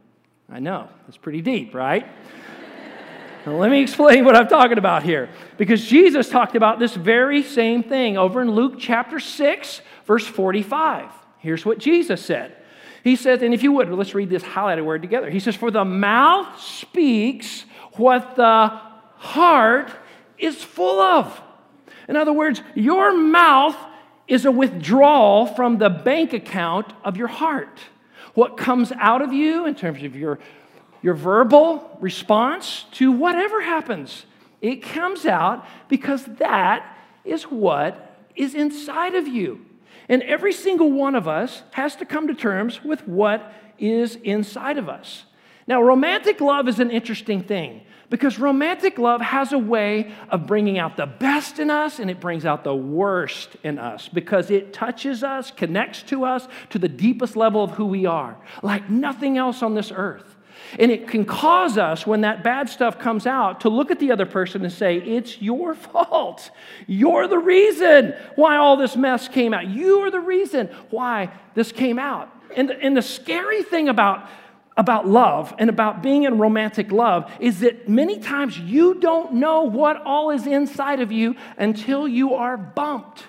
I 0.50 0.60
know, 0.60 0.88
it's 1.08 1.18
pretty 1.18 1.42
deep, 1.42 1.74
right? 1.74 2.06
now, 3.44 3.56
let 3.56 3.70
me 3.70 3.82
explain 3.82 4.24
what 4.24 4.34
I'm 4.34 4.48
talking 4.48 4.78
about 4.78 5.02
here. 5.02 5.28
Because 5.58 5.84
Jesus 5.84 6.30
talked 6.30 6.56
about 6.56 6.78
this 6.78 6.94
very 6.94 7.42
same 7.42 7.82
thing 7.82 8.16
over 8.16 8.40
in 8.40 8.50
Luke 8.50 8.76
chapter 8.78 9.20
6, 9.20 9.82
verse 10.06 10.26
45. 10.26 11.10
Here's 11.38 11.66
what 11.66 11.78
Jesus 11.78 12.24
said. 12.24 12.56
He 13.04 13.14
says, 13.14 13.42
and 13.42 13.52
if 13.52 13.62
you 13.62 13.72
would, 13.72 13.90
let's 13.90 14.14
read 14.14 14.30
this 14.30 14.42
highlighted 14.42 14.84
word 14.84 15.02
together. 15.02 15.28
He 15.30 15.38
says, 15.38 15.54
For 15.54 15.70
the 15.70 15.84
mouth 15.84 16.60
speaks 16.60 17.64
what 17.92 18.34
the 18.34 18.68
heart 19.16 19.92
is 20.38 20.62
full 20.62 21.00
of. 21.00 21.40
In 22.08 22.16
other 22.16 22.32
words, 22.32 22.62
your 22.74 23.14
mouth 23.14 23.76
is 24.26 24.46
a 24.46 24.50
withdrawal 24.50 25.46
from 25.46 25.78
the 25.78 25.90
bank 25.90 26.32
account 26.32 26.92
of 27.04 27.16
your 27.16 27.28
heart 27.28 27.78
what 28.38 28.56
comes 28.56 28.92
out 29.00 29.20
of 29.20 29.32
you 29.32 29.66
in 29.66 29.74
terms 29.74 30.00
of 30.04 30.14
your, 30.14 30.38
your 31.02 31.14
verbal 31.14 31.98
response 32.00 32.84
to 32.92 33.10
whatever 33.10 33.60
happens. 33.60 34.26
It 34.62 34.76
comes 34.76 35.26
out 35.26 35.66
because 35.88 36.24
that 36.36 36.96
is 37.24 37.42
what 37.50 38.16
is 38.36 38.54
inside 38.54 39.16
of 39.16 39.26
you. 39.26 39.66
And 40.08 40.22
every 40.22 40.52
single 40.52 40.92
one 40.92 41.16
of 41.16 41.26
us 41.26 41.64
has 41.72 41.96
to 41.96 42.04
come 42.04 42.28
to 42.28 42.34
terms 42.34 42.84
with 42.84 43.08
what 43.08 43.52
is 43.76 44.14
inside 44.14 44.78
of 44.78 44.88
us. 44.88 45.24
Now, 45.68 45.82
romantic 45.82 46.40
love 46.40 46.66
is 46.66 46.80
an 46.80 46.90
interesting 46.90 47.42
thing 47.42 47.82
because 48.08 48.38
romantic 48.38 48.98
love 48.98 49.20
has 49.20 49.52
a 49.52 49.58
way 49.58 50.10
of 50.30 50.46
bringing 50.46 50.78
out 50.78 50.96
the 50.96 51.04
best 51.04 51.58
in 51.58 51.70
us 51.70 51.98
and 51.98 52.10
it 52.10 52.20
brings 52.20 52.46
out 52.46 52.64
the 52.64 52.74
worst 52.74 53.54
in 53.62 53.78
us 53.78 54.08
because 54.08 54.50
it 54.50 54.72
touches 54.72 55.22
us, 55.22 55.50
connects 55.50 56.02
to 56.04 56.24
us 56.24 56.48
to 56.70 56.78
the 56.78 56.88
deepest 56.88 57.36
level 57.36 57.62
of 57.62 57.72
who 57.72 57.84
we 57.84 58.06
are, 58.06 58.38
like 58.62 58.88
nothing 58.88 59.36
else 59.36 59.62
on 59.62 59.74
this 59.74 59.92
earth. 59.94 60.36
And 60.78 60.90
it 60.90 61.06
can 61.06 61.24
cause 61.26 61.76
us, 61.76 62.06
when 62.06 62.22
that 62.22 62.42
bad 62.42 62.68
stuff 62.68 62.98
comes 62.98 63.26
out, 63.26 63.60
to 63.60 63.68
look 63.68 63.90
at 63.90 64.00
the 64.00 64.10
other 64.10 64.26
person 64.26 64.64
and 64.64 64.72
say, 64.72 64.96
It's 64.96 65.40
your 65.40 65.74
fault. 65.74 66.50
You're 66.86 67.28
the 67.28 67.38
reason 67.38 68.14
why 68.34 68.56
all 68.56 68.76
this 68.76 68.96
mess 68.96 69.28
came 69.28 69.54
out. 69.54 69.66
You 69.66 70.00
are 70.00 70.10
the 70.10 70.20
reason 70.20 70.68
why 70.90 71.30
this 71.54 71.72
came 71.72 71.98
out. 71.98 72.28
And, 72.56 72.70
and 72.70 72.96
the 72.96 73.02
scary 73.02 73.62
thing 73.62 73.88
about 73.88 74.28
about 74.78 75.06
love 75.06 75.52
and 75.58 75.68
about 75.68 76.02
being 76.02 76.22
in 76.22 76.38
romantic 76.38 76.92
love 76.92 77.30
is 77.40 77.60
that 77.60 77.88
many 77.88 78.20
times 78.20 78.56
you 78.56 78.94
don't 78.94 79.34
know 79.34 79.64
what 79.64 80.00
all 80.02 80.30
is 80.30 80.46
inside 80.46 81.00
of 81.00 81.10
you 81.10 81.34
until 81.58 82.06
you 82.06 82.34
are 82.34 82.56
bumped. 82.56 83.24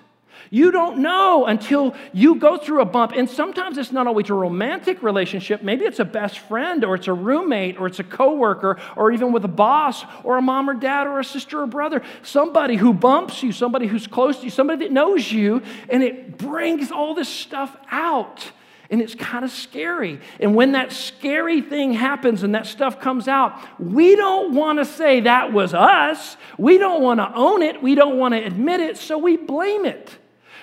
You 0.52 0.72
don't 0.72 1.00
know 1.00 1.46
until 1.46 1.96
you 2.14 2.36
go 2.36 2.58
through 2.58 2.82
a 2.82 2.86
bump. 2.86 3.14
And 3.16 3.30
sometimes 3.30 3.78
it's 3.78 3.92
not 3.92 4.08
always 4.08 4.30
a 4.30 4.34
romantic 4.34 5.04
relationship. 5.04 5.62
Maybe 5.62 5.86
it's 5.86 6.00
a 6.00 6.06
best 6.06 6.40
friend, 6.40 6.84
or 6.84 6.96
it's 6.96 7.08
a 7.08 7.14
roommate, 7.14 7.80
or 7.80 7.86
it's 7.86 8.00
a 8.00 8.04
coworker, 8.04 8.80
or 8.96 9.12
even 9.12 9.32
with 9.32 9.46
a 9.46 9.50
boss, 9.50 10.06
or 10.24 10.38
a 10.38 10.42
mom 10.42 10.70
or 10.70 10.74
dad, 10.74 11.06
or 11.06 11.20
a 11.20 11.24
sister 11.24 11.62
or 11.62 11.68
brother. 11.68 12.02
Somebody 12.24 12.78
who 12.78 12.94
bumps 12.94 13.44
you, 13.44 13.52
somebody 13.52 13.86
who's 13.86 14.08
close 14.08 14.38
to 14.40 14.46
you, 14.46 14.50
somebody 14.50 14.86
that 14.86 14.92
knows 14.92 15.32
you, 15.32 15.62
and 15.88 16.02
it 16.02 16.38
brings 16.38 16.92
all 16.92 17.14
this 17.14 17.30
stuff 17.30 17.76
out 17.92 18.52
and 18.92 19.02
it's 19.02 19.14
kind 19.14 19.46
of 19.46 19.52
scary. 19.52 20.20
And 20.40 20.56
when 20.56 20.72
that 20.72 20.92
scary 20.92 21.62
thing 21.62 21.94
happens 21.94 22.42
and 22.44 22.56
that 22.56 22.66
stuff 22.66 23.00
comes 23.00 23.28
out, 23.28 23.60
we 23.80 24.16
don't 24.16 24.56
want 24.56 24.80
to 24.80 24.86
say 24.86 25.22
that 25.22 25.54
was 25.54 25.74
us. 25.74 26.38
We 26.58 26.78
don't 26.78 27.02
want 27.02 27.20
to 27.20 27.32
own 27.36 27.62
it. 27.62 27.84
We 27.84 27.94
don't 27.94 28.18
want 28.18 28.34
to 28.34 28.44
admit 28.44 28.80
it, 28.80 28.98
so 28.98 29.18
we 29.18 29.38
blame 29.38 29.86
it. 29.86 30.18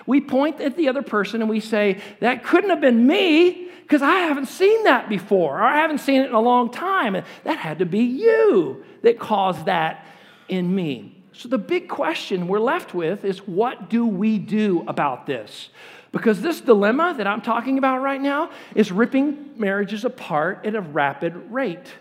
We 0.06 0.20
point 0.20 0.61
at 0.61 0.76
the 0.76 0.88
other 0.88 1.02
person 1.02 1.40
and 1.40 1.50
we 1.50 1.61
say, 1.61 2.00
That 2.20 2.44
couldn't 2.44 2.70
have 2.70 2.81
been 2.81 3.06
me 3.06 3.70
because 3.82 4.02
I 4.02 4.20
haven't 4.20 4.46
seen 4.46 4.84
that 4.84 5.08
before, 5.08 5.58
or 5.58 5.62
I 5.62 5.77
haven't 5.77 5.98
seen 5.98 6.22
it 6.22 6.27
in 6.27 6.34
a 6.34 6.41
long 6.41 6.70
time. 6.70 7.15
And 7.15 7.24
that 7.44 7.58
had 7.58 7.79
to 7.79 7.86
be 7.86 8.01
you 8.01 8.84
that 9.03 9.20
caused 9.20 9.67
that 9.67 10.05
in 10.48 10.74
me. 10.74 11.12
So 11.32 11.48
the 11.48 11.58
big 11.58 11.89
question 11.89 12.48
we're 12.48 12.58
left 12.58 12.94
with 12.94 13.24
is 13.24 13.46
what 13.46 13.91
do 13.91 14.06
we 14.06 14.39
do 14.39 14.84
about 14.89 15.27
this? 15.27 15.69
Because 16.17 16.41
this 16.41 16.63
dilemma 16.63 17.13
that 17.19 17.27
I'm 17.27 17.43
talking 17.43 17.77
about 17.77 18.01
right 18.01 18.20
now 18.20 18.51
is 18.75 18.91
ripping 18.91 19.51
marriages 19.58 20.03
apart 20.03 20.65
at 20.65 20.75
a 20.75 20.81
rapid 20.81 21.35
rate. 21.53 21.93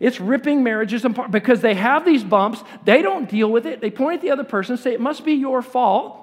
It's 0.00 0.18
ripping 0.20 0.62
marriages 0.62 1.04
apart 1.04 1.30
because 1.30 1.60
they 1.60 1.74
have 1.74 2.06
these 2.06 2.24
bumps, 2.24 2.64
they 2.84 3.02
don't 3.02 3.28
deal 3.28 3.52
with 3.52 3.66
it, 3.66 3.82
they 3.82 3.90
point 3.90 4.16
at 4.16 4.20
the 4.22 4.30
other 4.30 4.42
person, 4.42 4.78
say, 4.78 4.94
It 4.94 5.02
must 5.02 5.22
be 5.22 5.34
your 5.34 5.60
fault. 5.60 6.18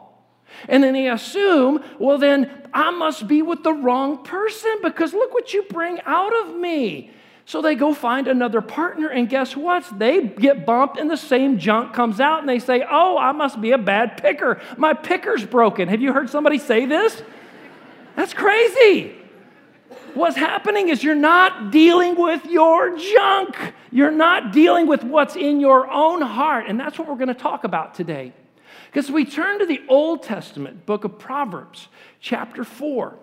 And 0.67 0.83
then 0.83 0.93
they 0.93 1.07
assume, 1.07 1.83
well, 1.99 2.17
then 2.17 2.49
I 2.73 2.89
must 2.89 3.27
be 3.27 3.43
with 3.43 3.61
the 3.61 3.73
wrong 3.73 4.23
person 4.23 4.79
because 4.81 5.13
look 5.13 5.31
what 5.31 5.53
you 5.53 5.61
bring 5.69 6.01
out 6.07 6.33
of 6.43 6.55
me. 6.55 7.11
So 7.49 7.63
they 7.63 7.73
go 7.73 7.95
find 7.95 8.27
another 8.27 8.61
partner, 8.61 9.07
and 9.07 9.27
guess 9.27 9.57
what? 9.57 9.83
They 9.97 10.21
get 10.21 10.67
bumped, 10.67 10.99
and 10.99 11.09
the 11.09 11.17
same 11.17 11.57
junk 11.57 11.95
comes 11.95 12.19
out, 12.19 12.41
and 12.41 12.47
they 12.47 12.59
say, 12.59 12.85
Oh, 12.87 13.17
I 13.17 13.31
must 13.31 13.59
be 13.59 13.71
a 13.71 13.77
bad 13.79 14.21
picker. 14.21 14.61
My 14.77 14.93
picker's 14.93 15.43
broken. 15.43 15.87
Have 15.87 15.99
you 15.99 16.13
heard 16.13 16.29
somebody 16.29 16.59
say 16.59 16.85
this? 16.85 17.23
That's 18.15 18.35
crazy. 18.35 19.15
What's 20.13 20.35
happening 20.35 20.89
is 20.89 21.03
you're 21.03 21.15
not 21.15 21.71
dealing 21.71 22.15
with 22.15 22.45
your 22.45 22.95
junk. 22.95 23.57
You're 23.89 24.11
not 24.11 24.53
dealing 24.53 24.85
with 24.85 25.03
what's 25.03 25.35
in 25.35 25.59
your 25.59 25.89
own 25.89 26.21
heart. 26.21 26.67
And 26.67 26.79
that's 26.79 26.99
what 26.99 27.07
we're 27.07 27.15
going 27.15 27.29
to 27.29 27.33
talk 27.33 27.63
about 27.63 27.95
today. 27.95 28.31
Because 28.91 29.09
we 29.09 29.25
turn 29.25 29.57
to 29.57 29.65
the 29.65 29.81
Old 29.87 30.21
Testament 30.21 30.85
book 30.85 31.03
of 31.03 31.17
Proverbs, 31.17 31.87
chapter 32.19 32.63
4. 32.63 33.17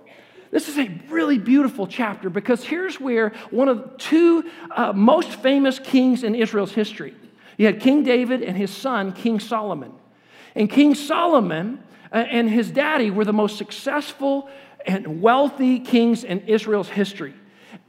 This 0.56 0.70
is 0.70 0.78
a 0.78 0.88
really 1.10 1.36
beautiful 1.36 1.86
chapter 1.86 2.30
because 2.30 2.64
here's 2.64 2.98
where 2.98 3.34
one 3.50 3.68
of 3.68 3.76
the 3.76 3.98
two 3.98 4.50
uh, 4.70 4.90
most 4.94 5.28
famous 5.28 5.78
kings 5.78 6.24
in 6.24 6.34
Israel's 6.34 6.72
history. 6.72 7.14
You 7.58 7.66
had 7.66 7.78
King 7.78 8.04
David 8.04 8.42
and 8.42 8.56
his 8.56 8.70
son, 8.70 9.12
King 9.12 9.38
Solomon. 9.38 9.92
And 10.54 10.70
King 10.70 10.94
Solomon 10.94 11.84
uh, 12.10 12.24
and 12.30 12.48
his 12.48 12.70
daddy 12.70 13.10
were 13.10 13.26
the 13.26 13.34
most 13.34 13.58
successful 13.58 14.48
and 14.86 15.20
wealthy 15.20 15.78
kings 15.78 16.24
in 16.24 16.40
Israel's 16.46 16.88
history. 16.88 17.34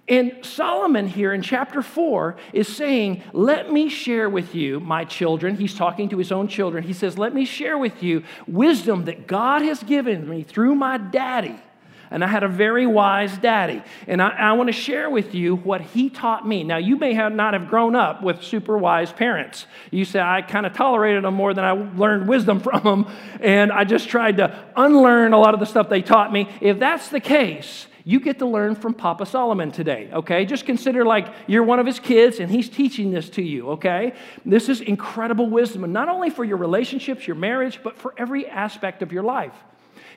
And 0.10 0.34
Solomon 0.42 1.08
here 1.08 1.32
in 1.32 1.44
chapter 1.44 1.82
4 1.82 2.36
is 2.52 2.68
saying, 2.68 3.24
Let 3.32 3.72
me 3.72 3.88
share 3.88 4.30
with 4.30 4.54
you, 4.54 4.82
my 4.82 5.06
children. 5.06 5.56
He's 5.56 5.74
talking 5.74 6.10
to 6.10 6.18
his 6.18 6.34
own 6.34 6.50
children. 6.50 6.84
He 6.84 6.92
says, 6.92 7.18
Let 7.18 7.34
me 7.34 7.46
share 7.46 7.78
with 7.78 8.04
you 8.04 8.26
wisdom 8.46 9.06
that 9.06 9.26
God 9.26 9.62
has 9.62 9.82
given 9.84 10.28
me 10.28 10.44
through 10.44 10.76
my 10.76 10.98
daddy 10.98 11.62
And 12.12 12.24
I 12.24 12.28
had 12.28 12.44
a 12.44 12.48
very 12.48 12.88
wise 12.88 13.38
daddy. 13.38 13.84
And 14.08 14.22
I, 14.22 14.30
I 14.30 14.52
want 14.54 14.68
to 14.68 14.74
share 14.74 15.10
with 15.10 15.36
you 15.36 15.56
what 15.56 15.82
he 15.82 16.10
taught 16.10 16.48
me. 16.48 16.64
Now, 16.64 16.78
you 16.78 16.98
may 16.98 17.14
have 17.14 17.34
not 17.34 17.54
have 17.54 17.68
grown 17.68 17.96
up 17.96 18.24
with 18.24 18.44
super 18.44 18.78
wise 18.78 19.12
parents. 19.12 19.66
You 19.92 20.06
say, 20.06 20.20
I 20.20 20.42
kind 20.42 20.66
of 20.66 20.74
tolerated 20.74 21.24
them 21.24 21.34
more 21.34 21.54
than 21.54 21.66
I 21.66 21.72
learned 21.72 22.28
wisdom 22.28 22.60
from 22.62 22.84
them. 22.84 23.16
And 23.42 23.72
I 23.72 23.84
just 23.84 24.10
tried 24.10 24.38
to 24.38 24.66
unlearn 24.76 25.34
a 25.34 25.40
lot 25.40 25.54
of 25.54 25.60
the 25.60 25.66
stuff 25.66 25.90
they 25.90 26.02
taught 26.02 26.32
me. 26.32 26.50
If 26.62 26.80
that's 26.80 27.10
the 27.10 27.20
case, 27.20 27.88
you 28.08 28.22
get 28.22 28.40
to 28.40 28.46
learn 28.46 28.76
from 28.76 28.94
Papa 28.94 29.26
Solomon 29.26 29.70
today, 29.70 30.10
okay? 30.14 30.46
Just 30.46 30.66
consider 30.66 31.04
like 31.04 31.28
you're 31.46 31.64
one 31.64 31.78
of 31.78 31.86
his 31.86 32.00
kids 32.00 32.40
and 32.40 32.50
he's 32.50 32.70
teaching 32.70 33.12
this 33.12 33.30
to 33.32 33.42
you, 33.42 33.72
okay? 33.72 34.14
This 34.46 34.70
is 34.70 34.80
incredible 34.80 35.50
wisdom, 35.50 35.92
not 35.92 36.08
only 36.08 36.30
for 36.30 36.46
your 36.46 36.56
relationships, 36.56 37.28
your 37.28 37.36
marriage, 37.36 37.82
but 37.84 37.98
for 37.98 38.14
every 38.18 38.48
aspect 38.48 39.02
of 39.02 39.12
your 39.12 39.24
life. 39.24 39.52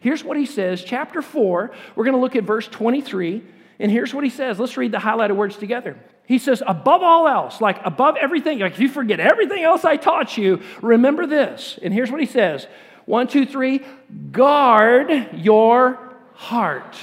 Here's 0.01 0.25
what 0.25 0.37
he 0.37 0.47
says, 0.47 0.83
chapter 0.83 1.23
4, 1.23 1.71
we're 1.95 2.05
going 2.05 2.17
to 2.17 2.21
look 2.21 2.37
at 2.37 2.45
verse 2.45 2.67
23, 2.67 3.43
and 3.79 3.91
here's 3.91 4.13
what 4.13 4.25
he 4.25 4.31
says. 4.31 4.59
Let's 4.59 4.77
read 4.77 4.93
the 4.93 4.99
highlighted 4.99 5.37
words 5.37 5.57
together. 5.57 5.99
He 6.27 6.39
says, 6.39 6.63
above 6.67 7.03
all 7.03 7.29
else, 7.29 7.61
like 7.61 7.81
above 7.85 8.17
everything, 8.17 8.61
like 8.61 8.73
if 8.73 8.81
you 8.81 8.89
forget 8.89 9.21
everything 9.21 9.63
else 9.63 9.85
I 9.85 9.97
taught 9.97 10.39
you, 10.39 10.61
remember 10.81 11.27
this. 11.27 11.79
And 11.83 11.93
here's 11.93 12.11
what 12.11 12.21
he 12.21 12.27
says 12.27 12.67
one, 13.05 13.27
two, 13.27 13.45
three, 13.45 13.85
guard 14.31 15.31
your 15.35 15.99
heart 16.35 16.97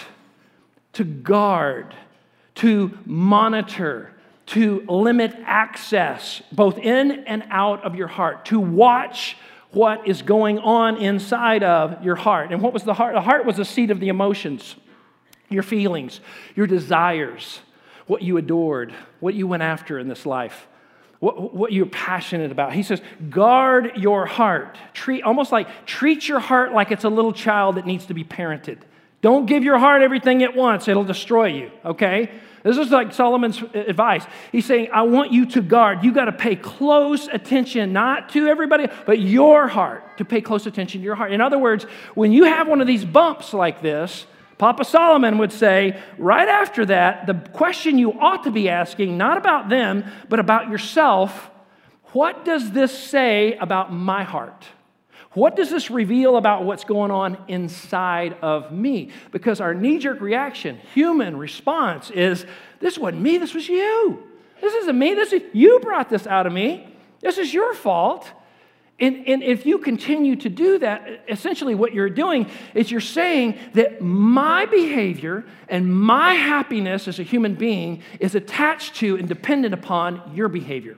to 0.97 1.03
guard, 1.03 1.93
to 2.55 2.97
monitor, 3.05 4.11
to 4.47 4.83
limit 4.87 5.35
access, 5.45 6.41
both 6.51 6.79
in 6.79 7.11
and 7.25 7.43
out 7.51 7.83
of 7.83 7.95
your 7.95 8.07
heart, 8.07 8.45
to 8.45 8.59
watch 8.59 9.37
what 9.77 10.07
is 10.07 10.23
going 10.23 10.57
on 10.57 10.97
inside 10.97 11.61
of 11.61 12.03
your 12.03 12.15
heart. 12.15 12.51
And 12.51 12.63
what 12.63 12.73
was 12.73 12.83
the 12.83 12.95
heart? 12.95 13.13
The 13.13 13.21
heart 13.21 13.45
was 13.45 13.57
the 13.57 13.63
seat 13.63 13.91
of 13.91 13.99
the 13.99 14.09
emotions, 14.09 14.75
your 15.49 15.61
feelings, 15.61 16.19
your 16.55 16.65
desires, 16.65 17.59
what 18.07 18.23
you 18.23 18.37
adored, 18.37 18.91
what 19.19 19.35
you 19.35 19.45
went 19.45 19.61
after 19.61 19.99
in 19.99 20.07
this 20.07 20.25
life. 20.25 20.67
What, 21.19 21.53
what, 21.53 21.71
you're 21.71 21.85
passionate 21.85 22.51
about. 22.51 22.73
He 22.73 22.81
says, 22.81 23.01
guard 23.29 23.93
your 23.97 24.25
heart. 24.25 24.77
Treat, 24.93 25.23
almost 25.23 25.51
like 25.51 25.67
treat 25.85 26.27
your 26.27 26.39
heart 26.39 26.73
like 26.73 26.91
it's 26.91 27.03
a 27.05 27.09
little 27.09 27.33
child 27.33 27.75
that 27.75 27.85
needs 27.85 28.07
to 28.07 28.15
be 28.15 28.23
parented. 28.23 28.79
Don't 29.21 29.45
give 29.45 29.63
your 29.63 29.77
heart 29.77 30.01
everything 30.01 30.43
at 30.43 30.55
once, 30.55 30.87
it'll 30.87 31.03
destroy 31.03 31.47
you, 31.47 31.71
okay? 31.85 32.31
This 32.67 32.77
is 32.77 32.91
like 32.91 33.13
Solomon's 33.13 33.61
advice. 33.73 34.25
He's 34.51 34.65
saying, 34.65 34.89
I 34.91 35.03
want 35.03 35.31
you 35.31 35.45
to 35.45 35.61
guard. 35.61 36.03
You 36.03 36.11
got 36.11 36.25
to 36.25 36.33
pay 36.33 36.57
close 36.57 37.27
attention, 37.29 37.93
not 37.93 38.29
to 38.29 38.47
everybody, 38.47 38.87
but 39.05 39.19
your 39.19 39.69
heart, 39.69 40.17
to 40.17 40.25
pay 40.25 40.41
close 40.41 40.65
attention 40.67 40.99
to 40.99 41.05
your 41.05 41.15
heart. 41.15 41.31
In 41.31 41.39
other 41.39 41.57
words, 41.57 41.85
when 42.13 42.33
you 42.33 42.43
have 42.43 42.67
one 42.67 42.81
of 42.81 42.87
these 42.87 43.05
bumps 43.05 43.53
like 43.53 43.81
this, 43.81 44.25
Papa 44.57 44.83
Solomon 44.83 45.37
would 45.37 45.53
say, 45.53 46.01
right 46.17 46.49
after 46.49 46.85
that, 46.87 47.25
the 47.25 47.35
question 47.51 47.97
you 47.97 48.19
ought 48.19 48.43
to 48.43 48.51
be 48.51 48.67
asking, 48.67 49.17
not 49.17 49.37
about 49.37 49.69
them, 49.69 50.03
but 50.27 50.39
about 50.39 50.69
yourself, 50.69 51.49
what 52.07 52.43
does 52.43 52.71
this 52.71 52.97
say 52.97 53.55
about 53.57 53.93
my 53.93 54.23
heart? 54.23 54.65
What 55.37 55.55
does 55.55 55.69
this 55.69 55.91
reveal 55.91 56.35
about 56.35 56.63
what's 56.63 56.83
going 56.83 57.11
on 57.11 57.37
inside 57.47 58.37
of 58.41 58.71
me? 58.71 59.11
Because 59.29 59.61
our 59.61 59.75
knee 59.75 59.99
jerk 59.99 60.19
reaction, 60.19 60.79
human 60.95 61.37
response, 61.37 62.09
is 62.09 62.43
this 62.79 62.97
wasn't 62.97 63.21
me, 63.21 63.37
this 63.37 63.53
was 63.53 63.69
you. 63.69 64.23
This 64.61 64.73
isn't 64.73 64.97
me, 64.97 65.13
this 65.13 65.33
is 65.33 65.43
you 65.53 65.79
brought 65.79 66.09
this 66.09 66.25
out 66.25 66.47
of 66.47 66.53
me. 66.53 66.91
This 67.19 67.37
is 67.37 67.53
your 67.53 67.75
fault. 67.75 68.31
And, 68.99 69.27
and 69.27 69.43
if 69.43 69.63
you 69.67 69.77
continue 69.77 70.37
to 70.37 70.49
do 70.49 70.79
that, 70.79 71.25
essentially 71.29 71.75
what 71.75 71.93
you're 71.93 72.09
doing 72.09 72.49
is 72.73 72.89
you're 72.89 72.99
saying 72.99 73.59
that 73.73 74.01
my 74.01 74.65
behavior 74.65 75.45
and 75.69 75.95
my 75.95 76.33
happiness 76.33 77.07
as 77.07 77.19
a 77.19 77.23
human 77.23 77.53
being 77.53 78.01
is 78.19 78.33
attached 78.33 78.95
to 78.95 79.17
and 79.17 79.27
dependent 79.27 79.75
upon 79.75 80.31
your 80.33 80.49
behavior. 80.49 80.97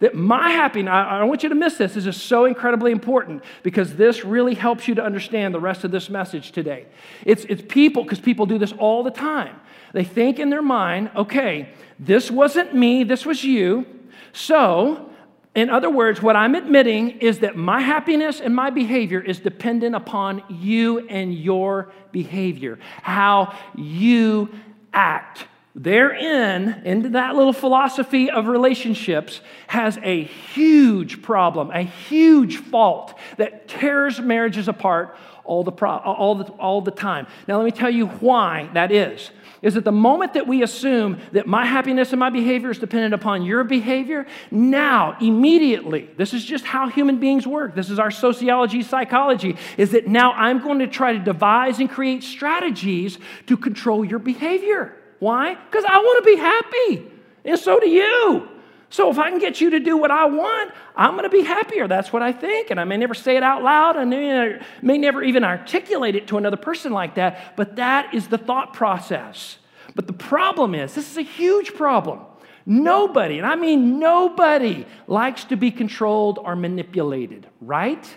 That 0.00 0.14
my 0.14 0.50
happiness, 0.50 0.92
I 0.92 1.24
want 1.24 1.42
you 1.42 1.48
to 1.48 1.54
miss 1.54 1.76
this. 1.76 1.94
This 1.94 2.06
is 2.06 2.20
so 2.20 2.44
incredibly 2.44 2.92
important 2.92 3.42
because 3.62 3.96
this 3.96 4.24
really 4.24 4.54
helps 4.54 4.86
you 4.86 4.94
to 4.94 5.02
understand 5.02 5.52
the 5.52 5.60
rest 5.60 5.82
of 5.82 5.90
this 5.90 6.08
message 6.08 6.52
today. 6.52 6.86
It's, 7.24 7.44
it's 7.46 7.62
people, 7.68 8.04
because 8.04 8.20
people 8.20 8.46
do 8.46 8.58
this 8.58 8.72
all 8.78 9.02
the 9.02 9.10
time. 9.10 9.56
They 9.92 10.04
think 10.04 10.38
in 10.38 10.50
their 10.50 10.62
mind, 10.62 11.10
okay, 11.16 11.70
this 11.98 12.30
wasn't 12.30 12.74
me, 12.74 13.02
this 13.04 13.26
was 13.26 13.42
you. 13.42 13.86
So, 14.32 15.10
in 15.54 15.70
other 15.70 15.90
words, 15.90 16.22
what 16.22 16.36
I'm 16.36 16.54
admitting 16.54 17.18
is 17.18 17.40
that 17.40 17.56
my 17.56 17.80
happiness 17.80 18.40
and 18.40 18.54
my 18.54 18.70
behavior 18.70 19.20
is 19.20 19.40
dependent 19.40 19.96
upon 19.96 20.44
you 20.48 21.00
and 21.08 21.34
your 21.34 21.90
behavior, 22.12 22.78
how 23.02 23.56
you 23.74 24.50
act 24.92 25.46
therein, 25.78 26.82
into 26.84 27.10
that 27.10 27.36
little 27.36 27.52
philosophy 27.52 28.30
of 28.30 28.48
relationships, 28.48 29.40
has 29.68 29.96
a 30.02 30.24
huge 30.24 31.22
problem, 31.22 31.70
a 31.70 31.82
huge 31.82 32.56
fault 32.56 33.16
that 33.36 33.68
tears 33.68 34.20
marriages 34.20 34.66
apart 34.66 35.16
all 35.44 35.62
the, 35.62 35.72
pro- 35.72 35.98
all, 35.98 36.34
the, 36.34 36.44
all 36.54 36.80
the 36.80 36.90
time. 36.90 37.26
Now, 37.46 37.56
let 37.56 37.64
me 37.64 37.70
tell 37.70 37.90
you 37.90 38.06
why 38.06 38.68
that 38.74 38.90
is. 38.90 39.30
Is 39.62 39.74
that 39.74 39.84
the 39.84 39.92
moment 39.92 40.34
that 40.34 40.46
we 40.46 40.62
assume 40.62 41.20
that 41.32 41.46
my 41.46 41.64
happiness 41.64 42.12
and 42.12 42.20
my 42.20 42.30
behavior 42.30 42.70
is 42.70 42.78
dependent 42.78 43.14
upon 43.14 43.44
your 43.44 43.64
behavior, 43.64 44.26
now, 44.50 45.16
immediately, 45.20 46.10
this 46.16 46.34
is 46.34 46.44
just 46.44 46.64
how 46.64 46.88
human 46.88 47.18
beings 47.18 47.46
work. 47.46 47.74
This 47.74 47.90
is 47.90 47.98
our 47.98 48.10
sociology, 48.10 48.82
psychology, 48.82 49.56
is 49.76 49.92
that 49.92 50.06
now 50.06 50.32
I'm 50.32 50.60
going 50.62 50.80
to 50.80 50.86
try 50.86 51.12
to 51.12 51.18
devise 51.18 51.80
and 51.80 51.90
create 51.90 52.22
strategies 52.22 53.18
to 53.46 53.56
control 53.56 54.04
your 54.04 54.20
behavior. 54.20 54.94
Why? 55.18 55.54
Because 55.54 55.84
I 55.84 55.98
want 55.98 56.24
to 56.24 56.30
be 56.30 56.36
happy, 56.36 57.12
and 57.44 57.58
so 57.58 57.80
do 57.80 57.88
you. 57.88 58.48
So 58.90 59.10
if 59.10 59.18
I 59.18 59.28
can 59.30 59.38
get 59.38 59.60
you 59.60 59.70
to 59.70 59.80
do 59.80 59.98
what 59.98 60.10
I 60.10 60.24
want, 60.24 60.72
I'm 60.96 61.10
going 61.10 61.24
to 61.24 61.28
be 61.28 61.42
happier. 61.42 61.86
That's 61.86 62.10
what 62.10 62.22
I 62.22 62.32
think. 62.32 62.70
And 62.70 62.80
I 62.80 62.84
may 62.84 62.96
never 62.96 63.12
say 63.12 63.36
it 63.36 63.42
out 63.42 63.62
loud, 63.62 63.96
I 63.96 64.04
may 64.04 64.98
never 64.98 65.22
even 65.22 65.44
articulate 65.44 66.16
it 66.16 66.28
to 66.28 66.38
another 66.38 66.56
person 66.56 66.92
like 66.92 67.16
that, 67.16 67.54
but 67.56 67.76
that 67.76 68.14
is 68.14 68.28
the 68.28 68.38
thought 68.38 68.72
process. 68.72 69.58
But 69.94 70.06
the 70.06 70.12
problem 70.12 70.74
is, 70.74 70.94
this 70.94 71.10
is 71.10 71.18
a 71.18 71.22
huge 71.22 71.74
problem. 71.74 72.20
Nobody, 72.64 73.38
and 73.38 73.46
I 73.46 73.56
mean 73.56 73.98
nobody, 73.98 74.86
likes 75.06 75.44
to 75.44 75.56
be 75.56 75.70
controlled 75.70 76.38
or 76.38 76.54
manipulated, 76.54 77.46
right? 77.60 78.16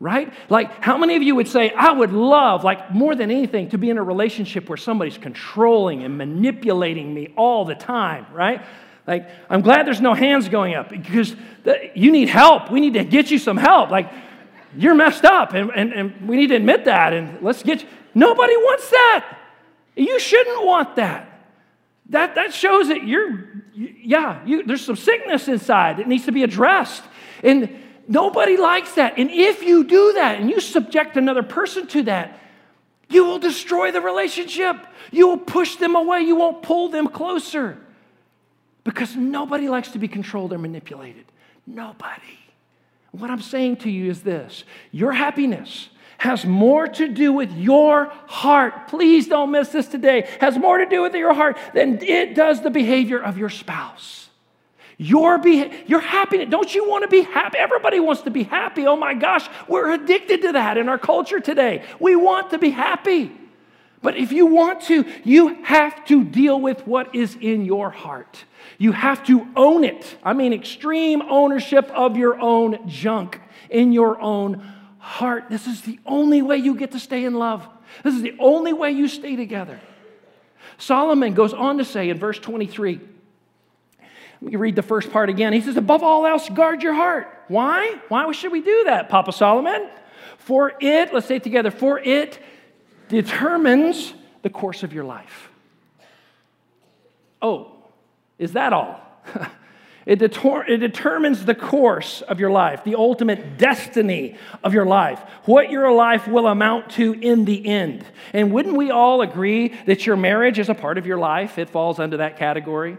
Right? 0.00 0.32
Like, 0.48 0.82
how 0.82 0.96
many 0.96 1.16
of 1.16 1.22
you 1.22 1.34
would 1.34 1.48
say, 1.48 1.70
I 1.70 1.90
would 1.90 2.12
love, 2.12 2.62
like, 2.62 2.92
more 2.92 3.14
than 3.16 3.30
anything, 3.30 3.70
to 3.70 3.78
be 3.78 3.90
in 3.90 3.98
a 3.98 4.02
relationship 4.02 4.68
where 4.68 4.76
somebody's 4.76 5.18
controlling 5.18 6.04
and 6.04 6.16
manipulating 6.16 7.12
me 7.12 7.32
all 7.36 7.64
the 7.64 7.74
time, 7.74 8.26
right? 8.32 8.64
Like, 9.06 9.28
I'm 9.50 9.62
glad 9.62 9.86
there's 9.86 10.00
no 10.00 10.14
hands 10.14 10.48
going 10.48 10.74
up 10.74 10.90
because 10.90 11.34
the, 11.64 11.90
you 11.94 12.12
need 12.12 12.28
help. 12.28 12.70
We 12.70 12.80
need 12.80 12.94
to 12.94 13.04
get 13.04 13.30
you 13.30 13.38
some 13.38 13.56
help. 13.56 13.90
Like, 13.90 14.12
you're 14.76 14.94
messed 14.94 15.24
up 15.24 15.54
and, 15.54 15.70
and, 15.74 15.92
and 15.92 16.28
we 16.28 16.36
need 16.36 16.48
to 16.48 16.56
admit 16.56 16.84
that 16.84 17.12
and 17.14 17.42
let's 17.42 17.62
get 17.62 17.82
you. 17.82 17.88
Nobody 18.14 18.54
wants 18.56 18.90
that. 18.90 19.38
You 19.96 20.20
shouldn't 20.20 20.64
want 20.64 20.96
that. 20.96 21.24
That, 22.10 22.34
that 22.36 22.54
shows 22.54 22.88
that 22.88 23.04
you're, 23.04 23.62
yeah, 23.74 24.44
you, 24.44 24.64
there's 24.64 24.84
some 24.84 24.96
sickness 24.96 25.48
inside 25.48 25.96
that 25.96 26.06
needs 26.06 26.26
to 26.26 26.32
be 26.32 26.42
addressed. 26.42 27.02
And 27.42 27.70
Nobody 28.08 28.56
likes 28.56 28.94
that. 28.94 29.18
And 29.18 29.30
if 29.30 29.62
you 29.62 29.84
do 29.84 30.14
that 30.14 30.40
and 30.40 30.48
you 30.48 30.60
subject 30.60 31.18
another 31.18 31.42
person 31.42 31.86
to 31.88 32.02
that, 32.04 32.40
you 33.10 33.24
will 33.24 33.38
destroy 33.38 33.92
the 33.92 34.00
relationship. 34.00 34.76
You 35.10 35.28
will 35.28 35.38
push 35.38 35.76
them 35.76 35.94
away. 35.94 36.22
You 36.22 36.36
won't 36.36 36.62
pull 36.62 36.88
them 36.88 37.08
closer. 37.08 37.78
Because 38.82 39.14
nobody 39.14 39.68
likes 39.68 39.90
to 39.92 39.98
be 39.98 40.08
controlled 40.08 40.54
or 40.54 40.58
manipulated. 40.58 41.26
Nobody. 41.66 42.38
What 43.10 43.30
I'm 43.30 43.42
saying 43.42 43.76
to 43.78 43.90
you 43.90 44.10
is 44.10 44.22
this 44.22 44.64
your 44.90 45.12
happiness 45.12 45.90
has 46.18 46.44
more 46.44 46.88
to 46.88 47.08
do 47.08 47.32
with 47.32 47.52
your 47.52 48.06
heart. 48.26 48.88
Please 48.88 49.28
don't 49.28 49.50
miss 49.50 49.68
this 49.68 49.86
today. 49.86 50.28
Has 50.40 50.58
more 50.58 50.78
to 50.78 50.86
do 50.86 51.02
with 51.02 51.14
your 51.14 51.32
heart 51.32 51.58
than 51.74 52.02
it 52.02 52.34
does 52.34 52.62
the 52.62 52.70
behavior 52.70 53.22
of 53.22 53.38
your 53.38 53.50
spouse. 53.50 54.27
Your, 55.00 55.38
be- 55.38 55.70
your 55.86 56.00
happiness, 56.00 56.48
don't 56.50 56.74
you 56.74 56.88
want 56.88 57.02
to 57.02 57.08
be 57.08 57.22
happy? 57.22 57.56
Everybody 57.56 58.00
wants 58.00 58.22
to 58.22 58.30
be 58.30 58.42
happy. 58.42 58.84
Oh 58.86 58.96
my 58.96 59.14
gosh, 59.14 59.48
we're 59.68 59.92
addicted 59.92 60.42
to 60.42 60.52
that 60.52 60.76
in 60.76 60.88
our 60.88 60.98
culture 60.98 61.38
today. 61.38 61.84
We 62.00 62.16
want 62.16 62.50
to 62.50 62.58
be 62.58 62.70
happy. 62.70 63.32
But 64.02 64.16
if 64.16 64.32
you 64.32 64.46
want 64.46 64.82
to, 64.82 65.04
you 65.24 65.62
have 65.62 66.04
to 66.06 66.24
deal 66.24 66.60
with 66.60 66.84
what 66.86 67.14
is 67.14 67.36
in 67.40 67.64
your 67.64 67.90
heart. 67.90 68.44
You 68.76 68.90
have 68.90 69.24
to 69.26 69.46
own 69.54 69.84
it. 69.84 70.16
I 70.22 70.32
mean, 70.32 70.52
extreme 70.52 71.22
ownership 71.22 71.88
of 71.90 72.16
your 72.16 72.40
own 72.40 72.88
junk 72.88 73.40
in 73.70 73.92
your 73.92 74.20
own 74.20 74.66
heart. 74.98 75.44
This 75.48 75.68
is 75.68 75.82
the 75.82 75.98
only 76.06 76.42
way 76.42 76.56
you 76.56 76.74
get 76.74 76.92
to 76.92 77.00
stay 77.00 77.24
in 77.24 77.34
love. 77.34 77.66
This 78.02 78.14
is 78.14 78.22
the 78.22 78.34
only 78.40 78.72
way 78.72 78.90
you 78.90 79.06
stay 79.06 79.36
together. 79.36 79.80
Solomon 80.76 81.34
goes 81.34 81.52
on 81.52 81.78
to 81.78 81.84
say 81.84 82.10
in 82.10 82.18
verse 82.18 82.38
23 82.38 83.00
let 84.40 84.52
me 84.52 84.56
read 84.56 84.76
the 84.76 84.82
first 84.82 85.10
part 85.10 85.28
again. 85.28 85.52
He 85.52 85.60
says, 85.60 85.76
Above 85.76 86.02
all 86.02 86.26
else, 86.26 86.48
guard 86.48 86.82
your 86.82 86.94
heart. 86.94 87.28
Why? 87.48 88.00
Why 88.08 88.30
should 88.32 88.52
we 88.52 88.60
do 88.60 88.84
that, 88.84 89.08
Papa 89.08 89.32
Solomon? 89.32 89.88
For 90.38 90.72
it, 90.80 91.12
let's 91.12 91.26
say 91.26 91.36
it 91.36 91.42
together, 91.42 91.70
for 91.70 91.98
it 91.98 92.38
determines 93.08 94.14
the 94.42 94.50
course 94.50 94.82
of 94.82 94.92
your 94.92 95.04
life. 95.04 95.50
Oh, 97.42 97.72
is 98.38 98.52
that 98.52 98.72
all? 98.72 99.00
It, 100.08 100.22
it, 100.22 100.78
determines 100.78 101.44
the 101.44 101.54
course 101.54 102.22
of 102.22 102.40
your 102.40 102.50
life, 102.50 102.82
the 102.82 102.94
ultimate 102.94 103.58
destiny 103.58 104.38
of 104.64 104.72
your 104.72 104.86
life, 104.86 105.20
what 105.44 105.70
your 105.70 105.92
life 105.92 106.26
will 106.26 106.46
amount 106.46 106.92
to 106.92 107.12
in 107.12 107.44
the 107.44 107.66
end. 107.66 108.06
And 108.32 108.50
wouldn't 108.50 108.74
we 108.74 108.90
all 108.90 109.20
agree 109.20 109.74
that 109.84 110.06
your 110.06 110.16
marriage 110.16 110.58
is 110.58 110.70
a 110.70 110.74
part 110.74 110.96
of 110.96 111.04
your 111.04 111.18
life? 111.18 111.58
It 111.58 111.68
falls 111.68 111.98
under 111.98 112.16
that 112.16 112.38
category. 112.38 112.96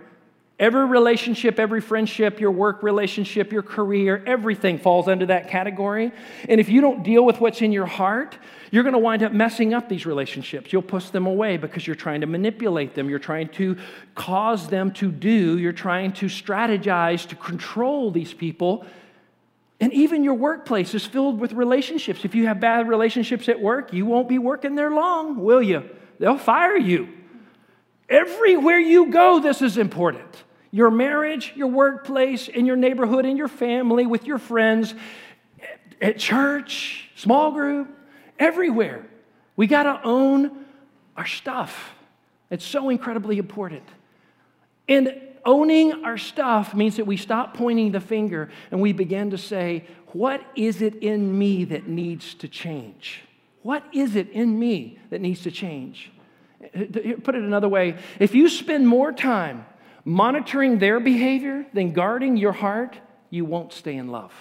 Every 0.60 0.86
relationship, 0.86 1.58
every 1.58 1.80
friendship, 1.80 2.42
your 2.42 2.52
work 2.52 2.84
relationship, 2.84 3.54
your 3.54 3.64
career, 3.64 4.22
everything 4.28 4.78
falls 4.78 5.08
under 5.08 5.26
that 5.28 5.48
category. 5.48 6.12
And 6.50 6.60
if 6.60 6.68
you 6.68 6.82
don't 6.82 7.02
deal 7.02 7.24
with 7.24 7.40
what's 7.40 7.62
in 7.62 7.72
your 7.72 7.86
heart, 7.86 8.38
you're 8.70 8.84
going 8.84 8.94
to 8.94 9.00
wind 9.00 9.24
up 9.24 9.32
messing 9.32 9.74
up 9.74 9.88
these 9.88 10.06
relationships. 10.06 10.74
You'll 10.74 10.82
push 10.82 11.12
them 11.12 11.28
away 11.28 11.56
because 11.56 11.88
you're 11.88 11.96
trying 11.96 12.20
to 12.22 12.28
manipulate 12.28 12.94
them. 12.94 13.10
You're 13.10 13.20
trying 13.20 13.48
to 13.50 13.78
cause 14.16 14.68
them 14.68 14.92
to 14.96 15.14
do. 15.14 15.58
You're 15.58 15.72
trying 15.72 16.12
to 16.14 16.26
strategize 16.26 17.26
to 17.30 17.38
control 17.38 18.12
these 18.12 18.34
people. 18.34 18.86
And 19.80 19.94
even 19.94 20.26
your 20.26 20.34
workplace 20.34 20.94
is 20.94 21.06
filled 21.06 21.40
with 21.40 21.54
relationships. 21.54 22.26
If 22.26 22.36
you 22.36 22.48
have 22.48 22.60
bad 22.60 22.90
relationships 22.90 23.48
at 23.48 23.62
work, 23.62 23.94
you 23.94 24.06
won't 24.06 24.28
be 24.28 24.40
working 24.40 24.76
there 24.76 24.92
long, 24.92 25.42
will 25.42 25.64
you? 25.64 25.90
They'll 26.20 26.38
fire 26.38 26.76
you. 26.76 27.08
Everywhere 28.10 28.80
you 28.80 29.10
go, 29.10 29.40
this 29.40 29.62
is 29.62 29.78
important 29.78 30.44
your 30.72 30.92
marriage, 30.92 31.54
your 31.56 31.68
workplace, 31.68 32.48
in 32.48 32.66
your 32.66 32.76
neighborhood, 32.76 33.26
in 33.26 33.38
your 33.38 33.48
family, 33.48 34.06
with 34.06 34.26
your 34.26 34.38
friends, 34.38 34.94
at 36.02 36.18
church, 36.18 37.10
small 37.16 37.52
group, 37.52 37.90
everywhere. 38.38 39.06
We 39.56 39.68
got 39.68 39.84
to 39.84 40.00
own 40.04 40.66
our 41.18 41.26
stuff. 41.26 41.92
It's 42.50 42.66
so 42.66 42.90
incredibly 42.90 43.38
important. 43.38 43.84
And 44.88 45.22
owning 45.46 46.06
our 46.06 46.18
stuff 46.18 46.74
means 46.74 46.96
that 46.98 47.06
we 47.06 47.18
stop 47.18 47.56
pointing 47.56 47.92
the 47.92 48.00
finger 48.00 48.50
and 48.72 48.82
we 48.82 48.94
begin 48.94 49.32
to 49.32 49.38
say, 49.38 49.86
What 50.08 50.42
is 50.56 50.82
it 50.82 50.96
in 50.96 51.38
me 51.38 51.66
that 51.66 51.88
needs 51.88 52.34
to 52.36 52.48
change? 52.48 53.24
What 53.62 53.84
is 53.92 54.16
it 54.16 54.30
in 54.30 54.58
me 54.58 55.00
that 55.10 55.22
needs 55.22 55.42
to 55.44 55.52
change? 55.52 56.12
Uh, 56.64 56.86
put 57.24 57.36
it 57.36 57.44
another 57.44 57.70
way 57.70 57.98
if 58.20 58.36
you 58.36 58.50
spend 58.50 58.88
more 58.88 59.12
time 59.12 59.66
monitoring 60.10 60.80
their 60.80 61.00
behavior 61.00 61.66
than 61.72 61.94
guarding 61.94 62.36
your 62.36 62.52
heart, 62.52 62.98
you 63.30 63.46
won't 63.46 63.72
stay 63.72 63.96
in 63.96 64.08
love. 64.08 64.34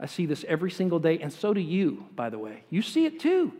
I 0.00 0.06
see 0.06 0.26
this 0.26 0.44
every 0.48 0.72
single 0.72 0.98
day, 0.98 1.20
and 1.20 1.32
so 1.32 1.54
do 1.54 1.60
you, 1.60 2.06
by 2.16 2.30
the 2.30 2.38
way. 2.38 2.64
You 2.68 2.82
see 2.82 3.06
it 3.06 3.20
too. 3.20 3.52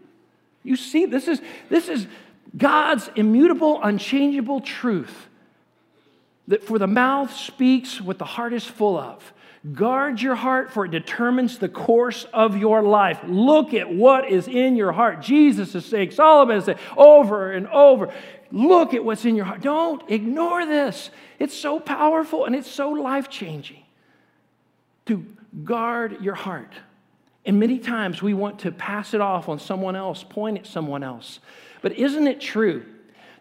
You 0.64 0.74
see, 0.74 1.06
this 1.06 1.28
is, 1.28 1.40
this 1.70 1.88
is 1.88 2.08
God's 2.56 3.08
immutable, 3.14 3.80
unchangeable 3.82 4.60
truth 4.60 5.28
that 6.48 6.64
for 6.64 6.78
the 6.78 6.88
mouth 6.88 7.32
speaks 7.32 8.00
what 8.00 8.18
the 8.18 8.24
heart 8.24 8.52
is 8.52 8.64
full 8.64 8.98
of. 8.98 9.32
Guard 9.72 10.20
your 10.20 10.34
heart, 10.34 10.72
for 10.72 10.84
it 10.84 10.90
determines 10.90 11.58
the 11.58 11.68
course 11.68 12.24
of 12.32 12.56
your 12.56 12.82
life. 12.82 13.20
Look 13.26 13.74
at 13.74 13.92
what 13.92 14.30
is 14.30 14.46
in 14.48 14.76
your 14.76 14.92
heart. 14.92 15.22
Jesus 15.22 15.74
is 15.74 15.84
saying, 15.84 16.10
Solomon 16.12 16.58
is 16.58 16.64
saying 16.64 16.78
over 16.96 17.52
and 17.52 17.66
over, 17.68 18.12
look 18.56 18.94
at 18.94 19.04
what's 19.04 19.24
in 19.24 19.36
your 19.36 19.44
heart. 19.44 19.60
Don't 19.60 20.02
ignore 20.10 20.64
this. 20.64 21.10
It's 21.38 21.54
so 21.54 21.78
powerful 21.78 22.46
and 22.46 22.56
it's 22.56 22.70
so 22.70 22.90
life 22.90 23.28
changing 23.28 23.82
to 25.06 25.24
guard 25.64 26.22
your 26.22 26.34
heart. 26.34 26.72
And 27.44 27.60
many 27.60 27.78
times 27.78 28.22
we 28.22 28.34
want 28.34 28.60
to 28.60 28.72
pass 28.72 29.14
it 29.14 29.20
off 29.20 29.48
on 29.48 29.58
someone 29.58 29.94
else, 29.94 30.24
point 30.24 30.58
at 30.58 30.66
someone 30.66 31.02
else. 31.02 31.38
But 31.82 31.92
isn't 31.92 32.26
it 32.26 32.40
true 32.40 32.84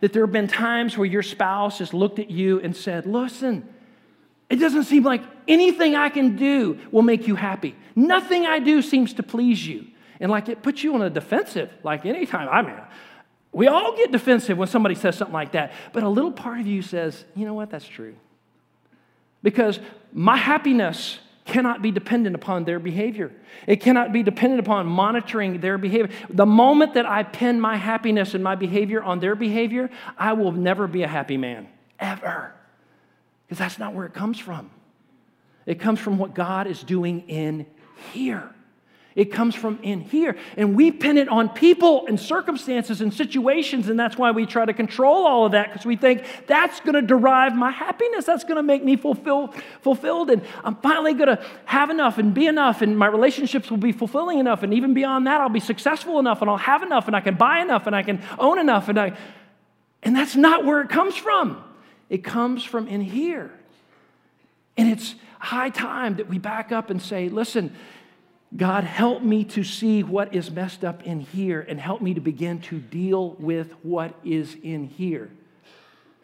that 0.01 0.13
there 0.13 0.23
have 0.23 0.33
been 0.33 0.47
times 0.47 0.97
where 0.97 1.07
your 1.07 1.23
spouse 1.23 1.79
has 1.79 1.93
looked 1.93 2.19
at 2.19 2.29
you 2.29 2.59
and 2.59 2.75
said, 2.75 3.07
Listen, 3.07 3.67
it 4.49 4.57
doesn't 4.57 4.83
seem 4.83 5.03
like 5.03 5.23
anything 5.47 5.95
I 5.95 6.09
can 6.09 6.35
do 6.35 6.79
will 6.91 7.01
make 7.01 7.27
you 7.27 7.35
happy. 7.35 7.75
Nothing 7.95 8.45
I 8.45 8.59
do 8.59 8.81
seems 8.81 9.13
to 9.13 9.23
please 9.23 9.65
you. 9.65 9.87
And 10.19 10.29
like 10.29 10.49
it 10.49 10.61
puts 10.61 10.83
you 10.83 10.93
on 10.93 11.01
a 11.01 11.09
defensive, 11.09 11.71
like 11.83 12.05
anytime. 12.05 12.47
I 12.49 12.61
mean, 12.61 12.79
we 13.55 13.67
all 13.67 13.95
get 13.95 14.11
defensive 14.11 14.57
when 14.57 14.67
somebody 14.67 14.95
says 14.95 15.15
something 15.15 15.33
like 15.33 15.53
that. 15.53 15.71
But 15.93 16.03
a 16.03 16.09
little 16.09 16.33
part 16.33 16.59
of 16.59 16.67
you 16.67 16.81
says, 16.81 17.23
you 17.35 17.45
know 17.45 17.53
what, 17.53 17.69
that's 17.69 17.87
true. 17.87 18.15
Because 19.41 19.79
my 20.11 20.35
happiness 20.35 21.19
cannot 21.45 21.81
be 21.81 21.89
dependent 21.89 22.35
upon 22.35 22.65
their 22.65 22.79
behavior. 22.79 23.31
It 23.65 23.77
cannot 23.77 24.11
be 24.11 24.23
dependent 24.23 24.59
upon 24.59 24.87
monitoring 24.87 25.61
their 25.61 25.77
behavior. 25.77 26.09
The 26.29 26.45
moment 26.45 26.95
that 26.95 27.05
I 27.05 27.23
pin 27.23 27.61
my 27.61 27.77
happiness 27.77 28.33
and 28.33 28.43
my 28.43 28.55
behavior 28.55 29.01
on 29.01 29.21
their 29.21 29.35
behavior, 29.35 29.89
I 30.17 30.33
will 30.33 30.51
never 30.51 30.85
be 30.85 31.03
a 31.03 31.07
happy 31.07 31.37
man, 31.37 31.69
ever. 31.97 32.53
Because 33.45 33.59
that's 33.59 33.79
not 33.79 33.93
where 33.93 34.05
it 34.05 34.13
comes 34.13 34.37
from. 34.37 34.69
It 35.65 35.79
comes 35.79 36.01
from 36.01 36.17
what 36.17 36.33
God 36.33 36.67
is 36.67 36.83
doing 36.83 37.29
in 37.29 37.67
here. 38.11 38.54
It 39.15 39.31
comes 39.31 39.55
from 39.55 39.79
in 39.81 40.01
here. 40.01 40.35
And 40.57 40.75
we 40.75 40.91
pin 40.91 41.17
it 41.17 41.29
on 41.29 41.47
people 41.47 42.05
and 42.05 42.19
circumstances 42.19 42.99
and 42.99 43.13
situations, 43.13 43.87
and 43.87 43.97
that's 43.97 44.17
why 44.17 44.31
we 44.31 44.45
try 44.45 44.65
to 44.65 44.73
control 44.73 45.25
all 45.25 45.45
of 45.45 45.53
that 45.53 45.71
because 45.71 45.85
we 45.85 45.95
think 45.95 46.25
that's 46.47 46.81
going 46.81 46.95
to 46.95 47.01
derive 47.01 47.55
my 47.55 47.71
happiness. 47.71 48.25
That's 48.25 48.43
going 48.43 48.57
to 48.57 48.63
make 48.63 48.83
me 48.83 48.97
fulfill, 48.97 49.53
fulfilled. 49.81 50.31
And 50.31 50.41
I'm 50.65 50.75
finally 50.75 51.13
going 51.13 51.29
to 51.29 51.41
have 51.63 51.89
enough 51.89 52.17
and 52.17 52.33
be 52.33 52.45
enough, 52.45 52.81
and 52.81 52.97
my 52.97 53.07
relationships 53.07 53.69
will 53.71 53.77
be 53.77 53.93
fulfilling 53.93 54.39
enough. 54.39 54.63
And 54.63 54.73
even 54.73 54.93
beyond 54.93 55.27
that, 55.27 55.39
I'll 55.39 55.47
be 55.47 55.61
successful 55.61 56.19
enough, 56.19 56.41
and 56.41 56.49
I'll 56.49 56.57
have 56.57 56.83
enough, 56.83 57.07
and 57.07 57.15
I 57.15 57.21
can 57.21 57.35
buy 57.35 57.59
enough, 57.59 57.87
and 57.87 57.95
I 57.95 58.03
can 58.03 58.21
own 58.37 58.59
enough. 58.59 58.89
And, 58.89 58.99
I, 58.99 59.17
and 60.03 60.13
that's 60.13 60.35
not 60.35 60.65
where 60.65 60.81
it 60.81 60.89
comes 60.89 61.15
from. 61.15 61.63
It 62.09 62.21
comes 62.21 62.65
from 62.65 62.89
in 62.89 62.99
here. 62.99 63.49
And 64.75 64.91
it's 64.91 65.15
high 65.39 65.69
time 65.69 66.17
that 66.17 66.27
we 66.27 66.37
back 66.37 66.73
up 66.73 66.89
and 66.89 67.01
say, 67.01 67.29
listen, 67.29 67.73
God, 68.55 68.83
help 68.83 69.21
me 69.21 69.43
to 69.45 69.63
see 69.63 70.03
what 70.03 70.33
is 70.33 70.49
messed 70.51 70.83
up 70.83 71.03
in 71.03 71.19
here 71.19 71.61
and 71.61 71.79
help 71.79 72.01
me 72.01 72.13
to 72.13 72.21
begin 72.21 72.59
to 72.61 72.79
deal 72.79 73.31
with 73.39 73.73
what 73.83 74.13
is 74.23 74.55
in 74.63 74.85
here. 74.85 75.29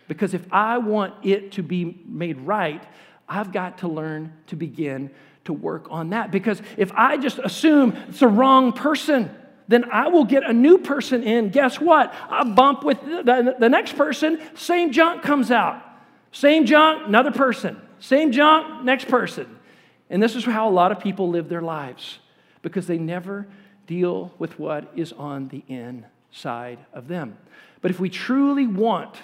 Because 0.07 0.34
if 0.34 0.45
I 0.51 0.77
want 0.77 1.13
it 1.23 1.53
to 1.53 1.63
be 1.63 2.01
made 2.05 2.38
right, 2.41 2.84
I've 3.27 3.51
got 3.51 3.79
to 3.79 3.88
learn 3.88 4.34
to 4.47 4.55
begin 4.55 5.10
to 5.45 5.53
work 5.53 5.88
on 5.89 6.10
that. 6.10 6.31
Because 6.31 6.62
if 6.77 6.91
I 6.93 7.17
just 7.17 7.39
assume 7.39 7.95
it's 8.10 8.19
the 8.19 8.27
wrong 8.27 8.73
person, 8.73 9.34
then 9.67 9.86
I 9.89 10.10
will 10.10 10.25
get 10.25 10.43
a 10.43 10.53
new 10.53 10.77
person 10.77 11.23
in. 11.23 11.49
Guess 11.49 11.79
what? 11.79 12.13
I 12.29 12.43
bump 12.43 12.84
with 12.84 13.01
the, 13.01 13.55
the 13.57 13.69
next 13.69 13.95
person, 13.95 14.41
same 14.53 14.91
junk 14.91 15.23
comes 15.23 15.49
out. 15.49 15.81
Same 16.34 16.65
junk, 16.65 17.07
another 17.07 17.31
person. 17.31 17.79
Same 17.99 18.31
junk, 18.31 18.84
next 18.84 19.07
person. 19.07 19.57
And 20.12 20.21
this 20.21 20.36
is 20.36 20.45
how 20.45 20.67
a 20.67 20.69
lot 20.69 20.91
of 20.91 21.00
people 21.00 21.30
live 21.30 21.50
their 21.50 21.62
lives 21.62 22.19
because 22.62 22.86
they 22.86 22.97
never 23.00 23.47
deal 23.88 24.32
with 24.38 24.60
what 24.60 24.91
is 24.95 25.13
on 25.13 25.47
the 25.47 25.63
inside 25.67 26.80
of 26.93 27.08
them. 27.08 27.38
But 27.82 27.91
if 27.91 28.00
we 28.00 28.10
truly 28.10 28.67
want 28.67 29.15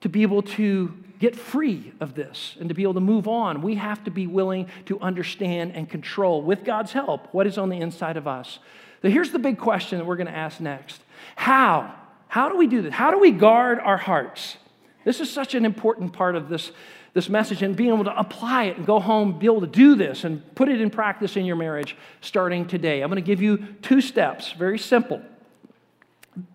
to 0.00 0.08
be 0.08 0.22
able 0.22 0.42
to 0.42 0.94
get 1.18 1.36
free 1.36 1.92
of 2.00 2.14
this 2.14 2.56
and 2.58 2.68
to 2.70 2.74
be 2.74 2.82
able 2.82 2.94
to 2.94 3.00
move 3.00 3.28
on, 3.28 3.60
we 3.60 3.74
have 3.74 4.02
to 4.04 4.10
be 4.10 4.26
willing 4.26 4.68
to 4.86 4.98
understand 5.00 5.72
and 5.74 5.90
control, 5.90 6.42
with 6.42 6.64
God's 6.64 6.92
help, 6.92 7.28
what 7.34 7.46
is 7.46 7.58
on 7.58 7.68
the 7.68 7.76
inside 7.76 8.16
of 8.16 8.26
us. 8.26 8.60
So 9.02 9.10
here's 9.10 9.32
the 9.32 9.38
big 9.38 9.58
question 9.58 9.98
that 9.98 10.04
we're 10.06 10.16
going 10.16 10.26
to 10.28 10.36
ask 10.36 10.60
next 10.60 11.02
How? 11.36 11.94
How 12.28 12.48
do 12.48 12.56
we 12.56 12.68
do 12.68 12.80
this? 12.80 12.94
How 12.94 13.10
do 13.10 13.18
we 13.18 13.32
guard 13.32 13.80
our 13.80 13.96
hearts? 13.96 14.56
This 15.04 15.20
is 15.20 15.30
such 15.30 15.54
an 15.54 15.64
important 15.64 16.12
part 16.12 16.36
of 16.36 16.48
this, 16.48 16.70
this 17.12 17.28
message 17.28 17.62
and 17.62 17.74
being 17.76 17.92
able 17.92 18.04
to 18.04 18.18
apply 18.18 18.64
it 18.64 18.76
and 18.76 18.86
go 18.86 19.00
home, 19.00 19.38
be 19.38 19.46
able 19.46 19.60
to 19.60 19.66
do 19.66 19.96
this 19.96 20.24
and 20.24 20.54
put 20.54 20.68
it 20.68 20.80
in 20.80 20.90
practice 20.90 21.36
in 21.36 21.44
your 21.44 21.56
marriage 21.56 21.96
starting 22.20 22.66
today. 22.66 23.02
I'm 23.02 23.10
going 23.10 23.22
to 23.22 23.26
give 23.26 23.42
you 23.42 23.58
two 23.82 24.00
steps, 24.00 24.52
very 24.52 24.78
simple. 24.78 25.20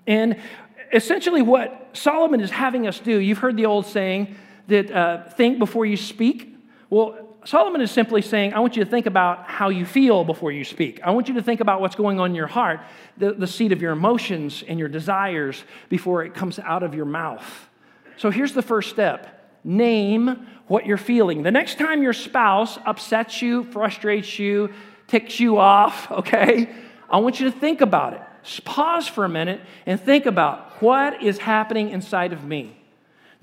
And 0.07 0.39
essentially, 0.93 1.41
what 1.41 1.89
Solomon 1.93 2.39
is 2.39 2.51
having 2.51 2.87
us 2.87 2.99
do, 2.99 3.19
you've 3.19 3.39
heard 3.39 3.57
the 3.57 3.65
old 3.65 3.85
saying 3.85 4.35
that 4.67 4.91
uh, 4.91 5.29
think 5.29 5.59
before 5.59 5.85
you 5.85 5.97
speak. 5.97 6.55
Well, 6.89 7.19
Solomon 7.45 7.81
is 7.81 7.91
simply 7.91 8.23
saying, 8.23 8.53
I 8.53 8.59
want 8.59 8.75
you 8.75 8.83
to 8.83 8.89
think 8.89 9.05
about 9.05 9.45
how 9.45 9.69
you 9.69 9.85
feel 9.85 10.23
before 10.23 10.51
you 10.51 10.63
speak. 10.63 10.99
I 11.03 11.11
want 11.11 11.27
you 11.27 11.35
to 11.35 11.43
think 11.43 11.59
about 11.59 11.79
what's 11.79 11.95
going 11.95 12.19
on 12.19 12.31
in 12.31 12.35
your 12.35 12.47
heart, 12.47 12.79
the, 13.17 13.33
the 13.33 13.45
seat 13.45 13.71
of 13.71 13.81
your 13.81 13.91
emotions 13.91 14.63
and 14.67 14.79
your 14.79 14.87
desires 14.87 15.63
before 15.89 16.23
it 16.23 16.33
comes 16.33 16.57
out 16.57 16.81
of 16.81 16.95
your 16.95 17.05
mouth. 17.05 17.69
So 18.17 18.31
here's 18.31 18.53
the 18.53 18.63
first 18.63 18.89
step 18.89 19.34
name 19.65 20.47
what 20.67 20.85
you're 20.85 20.97
feeling. 20.97 21.43
The 21.43 21.51
next 21.51 21.77
time 21.77 22.01
your 22.01 22.13
spouse 22.13 22.77
upsets 22.85 23.41
you, 23.41 23.63
frustrates 23.65 24.39
you, 24.39 24.71
ticks 25.07 25.39
you 25.39 25.57
off, 25.57 26.09
okay, 26.11 26.69
I 27.09 27.17
want 27.17 27.39
you 27.39 27.51
to 27.51 27.57
think 27.57 27.81
about 27.81 28.13
it. 28.13 28.21
Pause 28.63 29.07
for 29.07 29.25
a 29.25 29.29
minute 29.29 29.59
and 29.85 29.99
think 29.99 30.25
about 30.25 30.81
what 30.81 31.23
is 31.23 31.39
happening 31.39 31.89
inside 31.89 32.31
of 32.31 32.43
me. 32.43 32.77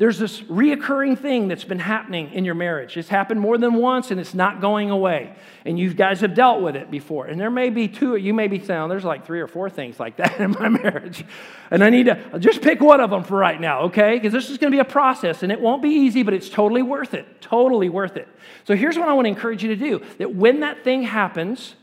There's 0.03 0.19
this 0.19 0.41
reoccurring 0.41 1.17
thing 1.17 1.47
that's 1.47 1.62
been 1.62 1.79
happening 1.79 2.33
in 2.33 2.45
your 2.45 2.57
marriage. 2.57 2.97
It's 2.97 3.09
happened 3.09 3.38
more 3.38 3.57
than 3.57 3.75
once 3.75 4.11
and 4.11 4.19
it's 4.19 4.35
not 4.35 4.61
going 4.61 4.91
away. 4.91 5.33
And 5.65 5.79
you 5.79 5.95
guys 5.95 6.23
have 6.23 6.35
dealt 6.35 6.61
with 6.61 6.75
it 6.75 6.91
before. 6.91 7.27
And 7.27 7.41
there 7.41 7.53
may 7.53 7.71
be 7.71 7.87
two, 7.87 8.17
you 8.17 8.35
may 8.35 8.49
be 8.49 8.59
saying, 8.59 8.81
oh, 8.81 8.88
there's 8.88 9.05
like 9.05 9.25
three 9.25 9.41
or 9.41 9.47
four 9.47 9.71
things 9.71 10.01
like 10.01 10.17
that 10.17 10.41
in 10.41 10.57
my 10.59 10.69
marriage. 10.69 11.25
And 11.71 11.85
I 11.85 11.91
need 11.91 12.07
to 12.07 12.41
just 12.41 12.62
pick 12.62 12.81
one 12.81 13.01
of 13.01 13.11
them 13.11 13.23
for 13.23 13.38
right 13.38 13.61
now, 13.61 13.83
okay? 13.83 14.17
Because 14.17 14.33
this 14.33 14.51
is 14.51 14.59
going 14.59 14.73
to 14.73 14.75
be 14.75 14.81
a 14.81 14.85
process 14.85 15.45
and 15.45 15.53
it 15.53 15.61
won't 15.61 15.83
be 15.83 15.91
easy, 15.91 16.25
but 16.25 16.35
it's 16.35 16.49
totally 16.49 16.83
worth 16.83 17.15
it. 17.15 17.41
Totally 17.41 17.88
worth 17.88 18.17
it. 18.17 18.27
So 18.65 18.75
here's 18.75 18.99
what 18.99 19.09
I 19.09 19.12
want 19.12 19.27
to 19.27 19.29
encourage 19.29 19.62
you 19.62 19.69
to 19.69 19.77
do 19.77 20.05
that 20.19 20.35
when 20.35 20.59
that 20.61 20.83
thing 20.83 21.05
happens, 21.05 21.77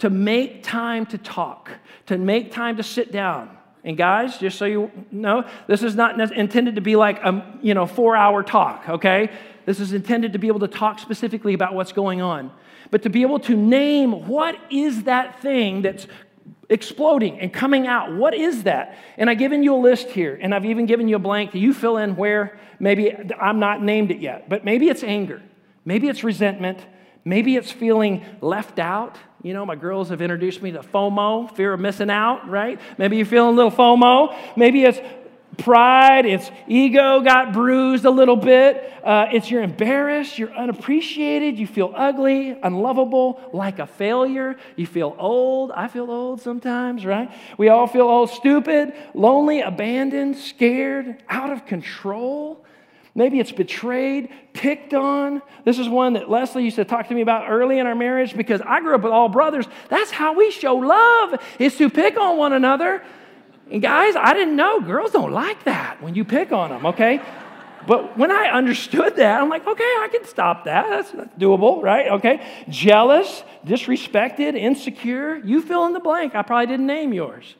to 0.00 0.10
make 0.10 0.64
time 0.64 1.06
to 1.06 1.16
talk, 1.16 1.70
to 2.08 2.18
make 2.18 2.52
time 2.52 2.76
to 2.76 2.82
sit 2.82 3.10
down 3.10 3.56
and 3.84 3.98
guys, 3.98 4.38
just 4.38 4.58
so 4.58 4.64
you 4.64 4.90
know, 5.12 5.44
this 5.66 5.82
is 5.82 5.94
not 5.94 6.18
intended 6.32 6.76
to 6.76 6.80
be 6.80 6.96
like 6.96 7.22
a 7.22 7.58
you 7.62 7.74
know 7.74 7.86
four 7.86 8.16
hour 8.16 8.42
talk. 8.42 8.88
Okay, 8.88 9.30
this 9.66 9.78
is 9.78 9.92
intended 9.92 10.32
to 10.32 10.38
be 10.38 10.48
able 10.48 10.60
to 10.60 10.68
talk 10.68 10.98
specifically 10.98 11.52
about 11.52 11.74
what's 11.74 11.92
going 11.92 12.22
on, 12.22 12.50
but 12.90 13.02
to 13.02 13.10
be 13.10 13.22
able 13.22 13.38
to 13.40 13.54
name 13.54 14.26
what 14.26 14.56
is 14.70 15.04
that 15.04 15.40
thing 15.40 15.82
that's 15.82 16.06
exploding 16.70 17.38
and 17.40 17.52
coming 17.52 17.86
out. 17.86 18.12
What 18.14 18.34
is 18.34 18.62
that? 18.62 18.96
And 19.18 19.28
I've 19.28 19.38
given 19.38 19.62
you 19.62 19.74
a 19.74 19.76
list 19.76 20.08
here, 20.08 20.38
and 20.40 20.54
I've 20.54 20.64
even 20.64 20.86
given 20.86 21.06
you 21.06 21.16
a 21.16 21.20
blank 21.20 21.54
you 21.54 21.74
fill 21.74 21.98
in 21.98 22.16
where 22.16 22.58
maybe 22.80 23.14
I'm 23.38 23.58
not 23.58 23.82
named 23.82 24.10
it 24.10 24.18
yet, 24.18 24.48
but 24.48 24.64
maybe 24.64 24.88
it's 24.88 25.02
anger, 25.02 25.42
maybe 25.84 26.08
it's 26.08 26.24
resentment, 26.24 26.78
maybe 27.24 27.56
it's 27.56 27.72
feeling 27.72 28.24
left 28.40 28.78
out. 28.78 29.16
You 29.42 29.52
know, 29.52 29.66
my 29.66 29.76
girls 29.76 30.08
have 30.08 30.22
introduced 30.22 30.62
me 30.62 30.72
to 30.72 30.80
FOMO, 30.80 31.54
fear 31.54 31.74
of 31.74 31.80
missing 31.80 32.10
out, 32.10 32.48
right? 32.48 32.80
Maybe 32.96 33.16
you're 33.16 33.26
feeling 33.26 33.54
a 33.54 33.56
little 33.56 33.70
FOMO. 33.70 34.34
Maybe 34.56 34.84
it's 34.84 34.98
pride, 35.58 36.26
it's 36.26 36.50
ego 36.66 37.20
got 37.20 37.52
bruised 37.52 38.04
a 38.04 38.10
little 38.10 38.36
bit. 38.36 38.92
Uh, 39.04 39.26
it's 39.32 39.50
you're 39.50 39.62
embarrassed, 39.62 40.38
you're 40.38 40.52
unappreciated, 40.54 41.58
you 41.58 41.66
feel 41.66 41.92
ugly, 41.94 42.58
unlovable, 42.62 43.40
like 43.52 43.78
a 43.78 43.86
failure. 43.86 44.56
You 44.76 44.86
feel 44.86 45.14
old. 45.18 45.72
I 45.72 45.88
feel 45.88 46.10
old 46.10 46.40
sometimes, 46.40 47.04
right? 47.04 47.30
We 47.58 47.68
all 47.68 47.86
feel 47.86 48.06
old, 48.06 48.30
stupid, 48.30 48.94
lonely, 49.12 49.60
abandoned, 49.60 50.36
scared, 50.36 51.22
out 51.28 51.50
of 51.50 51.66
control. 51.66 52.64
Maybe 53.14 53.38
it's 53.38 53.52
betrayed, 53.52 54.28
picked 54.52 54.92
on. 54.92 55.40
This 55.64 55.78
is 55.78 55.88
one 55.88 56.14
that 56.14 56.28
Leslie 56.28 56.64
used 56.64 56.76
to 56.76 56.84
talk 56.84 57.08
to 57.08 57.14
me 57.14 57.20
about 57.20 57.48
early 57.48 57.78
in 57.78 57.86
our 57.86 57.94
marriage 57.94 58.36
because 58.36 58.60
I 58.60 58.80
grew 58.80 58.94
up 58.94 59.02
with 59.02 59.12
all 59.12 59.28
brothers. 59.28 59.66
That's 59.88 60.10
how 60.10 60.34
we 60.34 60.50
show 60.50 60.74
love, 60.74 61.40
is 61.60 61.76
to 61.76 61.88
pick 61.88 62.18
on 62.18 62.36
one 62.36 62.52
another. 62.52 63.04
And 63.70 63.80
guys, 63.80 64.16
I 64.16 64.34
didn't 64.34 64.56
know 64.56 64.80
girls 64.80 65.12
don't 65.12 65.32
like 65.32 65.64
that 65.64 66.02
when 66.02 66.16
you 66.16 66.24
pick 66.24 66.50
on 66.50 66.70
them, 66.70 66.86
okay? 66.86 67.22
But 67.86 68.18
when 68.18 68.30
I 68.30 68.48
understood 68.48 69.16
that, 69.16 69.40
I'm 69.40 69.48
like, 69.48 69.66
okay, 69.66 69.82
I 69.84 70.08
can 70.10 70.24
stop 70.24 70.64
that. 70.64 70.88
That's, 70.88 71.10
that's 71.12 71.34
doable, 71.36 71.82
right? 71.82 72.12
Okay. 72.12 72.44
Jealous, 72.68 73.44
disrespected, 73.64 74.54
insecure. 74.54 75.36
You 75.36 75.60
fill 75.60 75.86
in 75.86 75.92
the 75.92 76.00
blank. 76.00 76.34
I 76.34 76.42
probably 76.42 76.66
didn't 76.66 76.86
name 76.86 77.12
yours. 77.12 77.54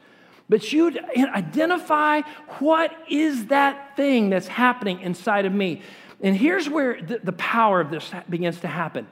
But 0.48 0.72
you 0.72 0.98
identify 1.16 2.20
what 2.59 2.94
is 3.09 3.46
that 3.46 3.96
thing 3.96 4.30
that's 4.30 4.46
happening 4.46 5.00
inside 5.00 5.46
of 5.46 5.52
me. 5.52 5.83
And 6.20 6.37
here's 6.37 6.68
where 6.68 7.00
the, 7.00 7.20
the 7.22 7.33
power 7.33 7.80
of 7.80 7.90
this 7.90 8.11
begins 8.28 8.61
to 8.61 8.68
happen. 8.68 9.07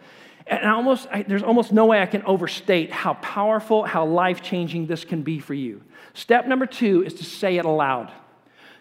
And 0.47 0.67
almost, 0.67 1.09
I, 1.11 1.23
there's 1.23 1.43
almost 1.43 1.73
no 1.73 1.87
way 1.87 2.03
I 2.03 2.07
can 2.07 2.23
overstate 2.25 2.91
how 2.91 3.15
powerful, 3.15 3.85
how 3.85 4.05
life 4.05 4.43
changing 4.43 4.87
this 4.87 5.05
can 5.05 5.23
be 5.23 5.39
for 5.39 5.55
you. 5.55 5.83
Step 6.15 6.47
number 6.47 6.67
two 6.67 7.03
is 7.05 7.15
to 7.15 7.25
say 7.25 7.57
it 7.57 7.65
aloud. 7.65 8.13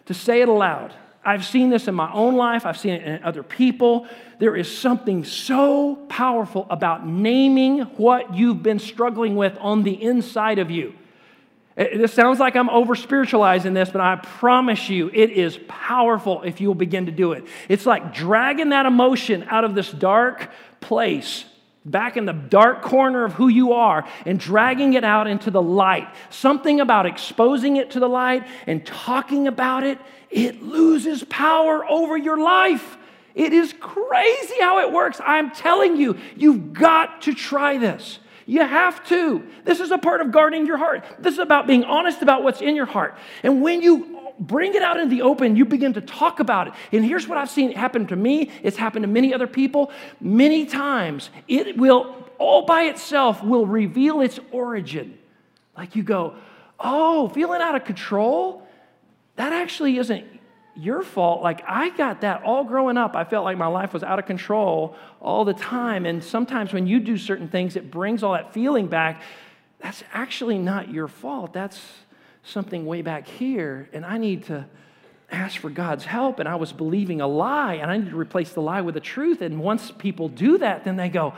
To 0.06 0.14
say 0.14 0.42
it 0.42 0.48
aloud. 0.48 0.92
I've 1.24 1.46
seen 1.46 1.70
this 1.70 1.86
in 1.86 1.94
my 1.94 2.12
own 2.12 2.34
life, 2.34 2.66
I've 2.66 2.78
seen 2.78 2.94
it 2.94 3.04
in 3.04 3.22
other 3.22 3.44
people. 3.44 4.08
There 4.40 4.56
is 4.56 4.76
something 4.76 5.24
so 5.24 5.94
powerful 6.08 6.66
about 6.68 7.06
naming 7.06 7.82
what 7.96 8.34
you've 8.34 8.62
been 8.62 8.80
struggling 8.80 9.36
with 9.36 9.56
on 9.60 9.84
the 9.84 10.02
inside 10.02 10.58
of 10.58 10.68
you. 10.70 10.94
This 11.74 12.12
sounds 12.12 12.38
like 12.38 12.54
I'm 12.54 12.68
over 12.68 12.94
spiritualizing 12.94 13.72
this, 13.72 13.88
but 13.88 14.02
I 14.02 14.16
promise 14.16 14.90
you 14.90 15.10
it 15.12 15.30
is 15.30 15.58
powerful 15.68 16.42
if 16.42 16.60
you'll 16.60 16.74
begin 16.74 17.06
to 17.06 17.12
do 17.12 17.32
it. 17.32 17.44
It's 17.68 17.86
like 17.86 18.12
dragging 18.12 18.70
that 18.70 18.84
emotion 18.84 19.44
out 19.48 19.64
of 19.64 19.74
this 19.74 19.90
dark 19.90 20.50
place, 20.80 21.46
back 21.84 22.18
in 22.18 22.26
the 22.26 22.34
dark 22.34 22.82
corner 22.82 23.24
of 23.24 23.32
who 23.32 23.48
you 23.48 23.72
are, 23.72 24.06
and 24.26 24.38
dragging 24.38 24.92
it 24.94 25.02
out 25.02 25.26
into 25.26 25.50
the 25.50 25.62
light. 25.62 26.08
Something 26.28 26.80
about 26.80 27.06
exposing 27.06 27.76
it 27.76 27.92
to 27.92 28.00
the 28.00 28.08
light 28.08 28.46
and 28.66 28.84
talking 28.84 29.48
about 29.48 29.82
it, 29.82 29.98
it 30.28 30.62
loses 30.62 31.24
power 31.24 31.86
over 31.88 32.18
your 32.18 32.38
life. 32.38 32.98
It 33.34 33.54
is 33.54 33.74
crazy 33.80 34.56
how 34.60 34.80
it 34.80 34.92
works. 34.92 35.20
I'm 35.24 35.52
telling 35.52 35.96
you, 35.96 36.18
you've 36.36 36.74
got 36.74 37.22
to 37.22 37.32
try 37.32 37.78
this. 37.78 38.18
You 38.46 38.60
have 38.60 39.06
to. 39.08 39.46
This 39.64 39.80
is 39.80 39.90
a 39.90 39.98
part 39.98 40.20
of 40.20 40.32
guarding 40.32 40.66
your 40.66 40.76
heart. 40.76 41.04
This 41.18 41.34
is 41.34 41.38
about 41.38 41.66
being 41.66 41.84
honest 41.84 42.22
about 42.22 42.42
what's 42.42 42.60
in 42.60 42.74
your 42.74 42.86
heart. 42.86 43.16
And 43.42 43.62
when 43.62 43.82
you 43.82 44.18
bring 44.38 44.74
it 44.74 44.82
out 44.82 44.98
in 44.98 45.08
the 45.08 45.22
open, 45.22 45.56
you 45.56 45.64
begin 45.64 45.92
to 45.94 46.00
talk 46.00 46.40
about 46.40 46.68
it. 46.68 46.74
And 46.92 47.04
here's 47.04 47.28
what 47.28 47.38
I've 47.38 47.50
seen 47.50 47.72
happen 47.72 48.06
to 48.08 48.16
me 48.16 48.50
it's 48.62 48.76
happened 48.76 49.04
to 49.04 49.08
many 49.08 49.32
other 49.32 49.46
people. 49.46 49.90
Many 50.20 50.66
times, 50.66 51.30
it 51.48 51.76
will, 51.76 52.16
all 52.38 52.64
by 52.66 52.84
itself, 52.84 53.42
will 53.42 53.66
reveal 53.66 54.20
its 54.20 54.38
origin. 54.50 55.18
Like 55.76 55.96
you 55.96 56.02
go, 56.02 56.34
oh, 56.78 57.28
feeling 57.28 57.62
out 57.62 57.74
of 57.74 57.84
control? 57.84 58.66
That 59.36 59.52
actually 59.52 59.98
isn't 59.98 60.26
your 60.74 61.02
fault. 61.02 61.42
Like, 61.42 61.62
I 61.66 61.90
got 61.90 62.22
that 62.22 62.42
all 62.42 62.64
growing 62.64 62.96
up. 62.96 63.14
I 63.14 63.24
felt 63.24 63.44
like 63.44 63.58
my 63.58 63.66
life 63.66 63.92
was 63.92 64.02
out 64.02 64.18
of 64.18 64.26
control 64.26 64.96
all 65.20 65.44
the 65.44 65.54
time. 65.54 66.06
And 66.06 66.22
sometimes 66.22 66.72
when 66.72 66.86
you 66.86 67.00
do 67.00 67.18
certain 67.18 67.48
things, 67.48 67.76
it 67.76 67.90
brings 67.90 68.22
all 68.22 68.32
that 68.32 68.54
feeling 68.54 68.86
back. 68.86 69.22
That's 69.80 70.02
actually 70.12 70.58
not 70.58 70.90
your 70.90 71.08
fault. 71.08 71.52
That's 71.52 71.80
something 72.44 72.86
way 72.86 73.02
back 73.02 73.26
here. 73.26 73.88
And 73.92 74.04
I 74.04 74.18
need 74.18 74.44
to 74.44 74.66
ask 75.30 75.60
for 75.60 75.70
God's 75.70 76.04
help. 76.04 76.38
And 76.38 76.48
I 76.48 76.54
was 76.54 76.72
believing 76.72 77.20
a 77.20 77.26
lie, 77.26 77.74
and 77.74 77.90
I 77.90 77.98
need 77.98 78.10
to 78.10 78.16
replace 78.16 78.52
the 78.52 78.62
lie 78.62 78.80
with 78.80 78.94
the 78.94 79.00
truth. 79.00 79.42
And 79.42 79.60
once 79.60 79.90
people 79.90 80.28
do 80.28 80.58
that, 80.58 80.84
then 80.84 80.96
they 80.96 81.08
go, 81.08 81.34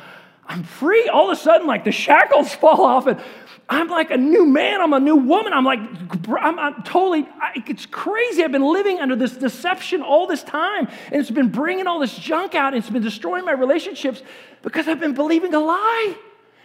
I'm 0.46 0.62
free. 0.62 1.08
All 1.08 1.30
of 1.30 1.38
a 1.38 1.40
sudden, 1.40 1.66
like 1.66 1.84
the 1.84 1.92
shackles 1.92 2.54
fall 2.54 2.82
off, 2.82 3.06
and 3.06 3.20
I'm 3.68 3.88
like 3.88 4.10
a 4.10 4.16
new 4.16 4.44
man. 4.44 4.80
I'm 4.80 4.92
a 4.92 5.00
new 5.00 5.16
woman. 5.16 5.52
I'm 5.52 5.64
like, 5.64 5.80
I'm, 6.38 6.58
I'm 6.58 6.82
totally, 6.82 7.26
I, 7.40 7.62
it's 7.66 7.86
crazy. 7.86 8.44
I've 8.44 8.52
been 8.52 8.62
living 8.62 9.00
under 9.00 9.16
this 9.16 9.36
deception 9.36 10.02
all 10.02 10.26
this 10.26 10.42
time, 10.42 10.88
and 11.10 11.20
it's 11.20 11.30
been 11.30 11.48
bringing 11.48 11.86
all 11.86 11.98
this 11.98 12.14
junk 12.14 12.54
out, 12.54 12.74
and 12.74 12.82
it's 12.82 12.90
been 12.90 13.02
destroying 13.02 13.44
my 13.44 13.52
relationships 13.52 14.22
because 14.62 14.86
I've 14.86 15.00
been 15.00 15.14
believing 15.14 15.54
a 15.54 15.60
lie. 15.60 16.16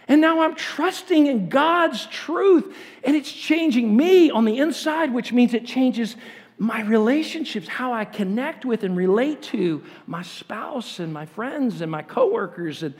And 0.09 0.21
now 0.21 0.41
I'm 0.41 0.55
trusting 0.55 1.27
in 1.27 1.49
God's 1.49 2.07
truth, 2.07 2.75
and 3.03 3.15
it's 3.15 3.31
changing 3.31 3.95
me 3.95 4.31
on 4.31 4.43
the 4.43 4.57
inside, 4.57 5.13
which 5.13 5.31
means 5.31 5.53
it 5.53 5.65
changes 5.65 6.15
my 6.57 6.81
relationships, 6.81 7.69
how 7.69 7.93
I 7.93 8.03
connect 8.03 8.65
with 8.65 8.83
and 8.83 8.97
relate 8.97 9.41
to 9.43 9.81
my 10.07 10.23
spouse 10.23 10.99
and 10.99 11.13
my 11.13 11.25
friends 11.25 11.79
and 11.79 11.89
my 11.89 12.01
coworkers. 12.01 12.83
And 12.83 12.95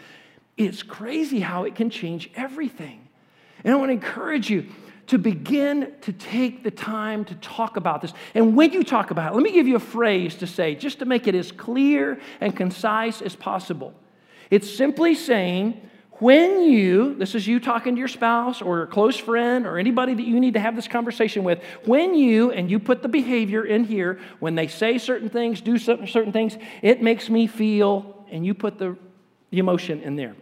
it's 0.56 0.84
crazy 0.84 1.42
how 1.42 1.66
it 1.66 1.76
can 1.76 1.90
change 1.90 2.32
everything. 2.36 3.09
And 3.64 3.74
I 3.74 3.78
want 3.78 3.90
to 3.90 3.94
encourage 3.94 4.50
you 4.50 4.68
to 5.08 5.18
begin 5.18 5.92
to 6.02 6.14
take 6.14 6.64
the 6.64 6.70
time 6.70 7.26
to 7.26 7.36
talk 7.36 7.78
about 7.78 8.02
this. 8.02 8.14
And 8.36 8.56
when 8.56 8.72
you 8.74 8.84
talk 8.84 9.10
about 9.10 9.32
it, 9.32 9.36
let 9.36 9.44
me 9.44 9.52
give 9.52 9.68
you 9.68 9.76
a 9.76 9.80
phrase 9.80 10.36
to 10.36 10.48
say, 10.48 10.76
just 10.76 11.00
to 11.00 11.06
make 11.06 11.28
it 11.28 11.34
as 11.34 11.52
clear 11.52 12.20
and 12.40 12.56
concise 12.56 13.22
as 13.22 13.36
possible. 13.36 13.94
It's 14.52 14.72
simply 14.72 15.16
saying, 15.16 15.82
when 16.20 16.64
you, 16.64 17.16
this 17.16 17.34
is 17.34 17.48
you 17.48 17.60
talking 17.60 17.96
to 17.96 18.00
your 18.00 18.08
spouse 18.08 18.62
or 18.62 18.84
a 18.84 18.88
close 18.88 19.18
friend 19.18 19.66
or 19.66 19.80
anybody 19.80 20.14
that 20.14 20.26
you 20.26 20.40
need 20.40 20.54
to 20.56 20.60
have 20.60 20.76
this 20.76 20.88
conversation 20.88 21.44
with, 21.44 21.64
when 21.86 22.14
you, 22.14 22.52
and 22.52 22.70
you 22.70 22.78
put 22.78 23.02
the 23.02 23.08
behavior 23.08 23.64
in 23.64 23.86
here, 23.86 24.20
when 24.40 24.54
they 24.54 24.68
say 24.68 24.98
certain 24.98 25.30
things, 25.30 25.62
do 25.62 25.78
certain 25.78 26.32
things, 26.32 26.58
it 26.82 27.02
makes 27.02 27.30
me 27.30 27.48
feel, 27.48 28.26
and 28.30 28.46
you 28.46 28.54
put 28.54 28.78
the, 28.78 28.98
the 29.50 29.60
emotion 29.60 30.02
in 30.02 30.18
there. 30.18 30.36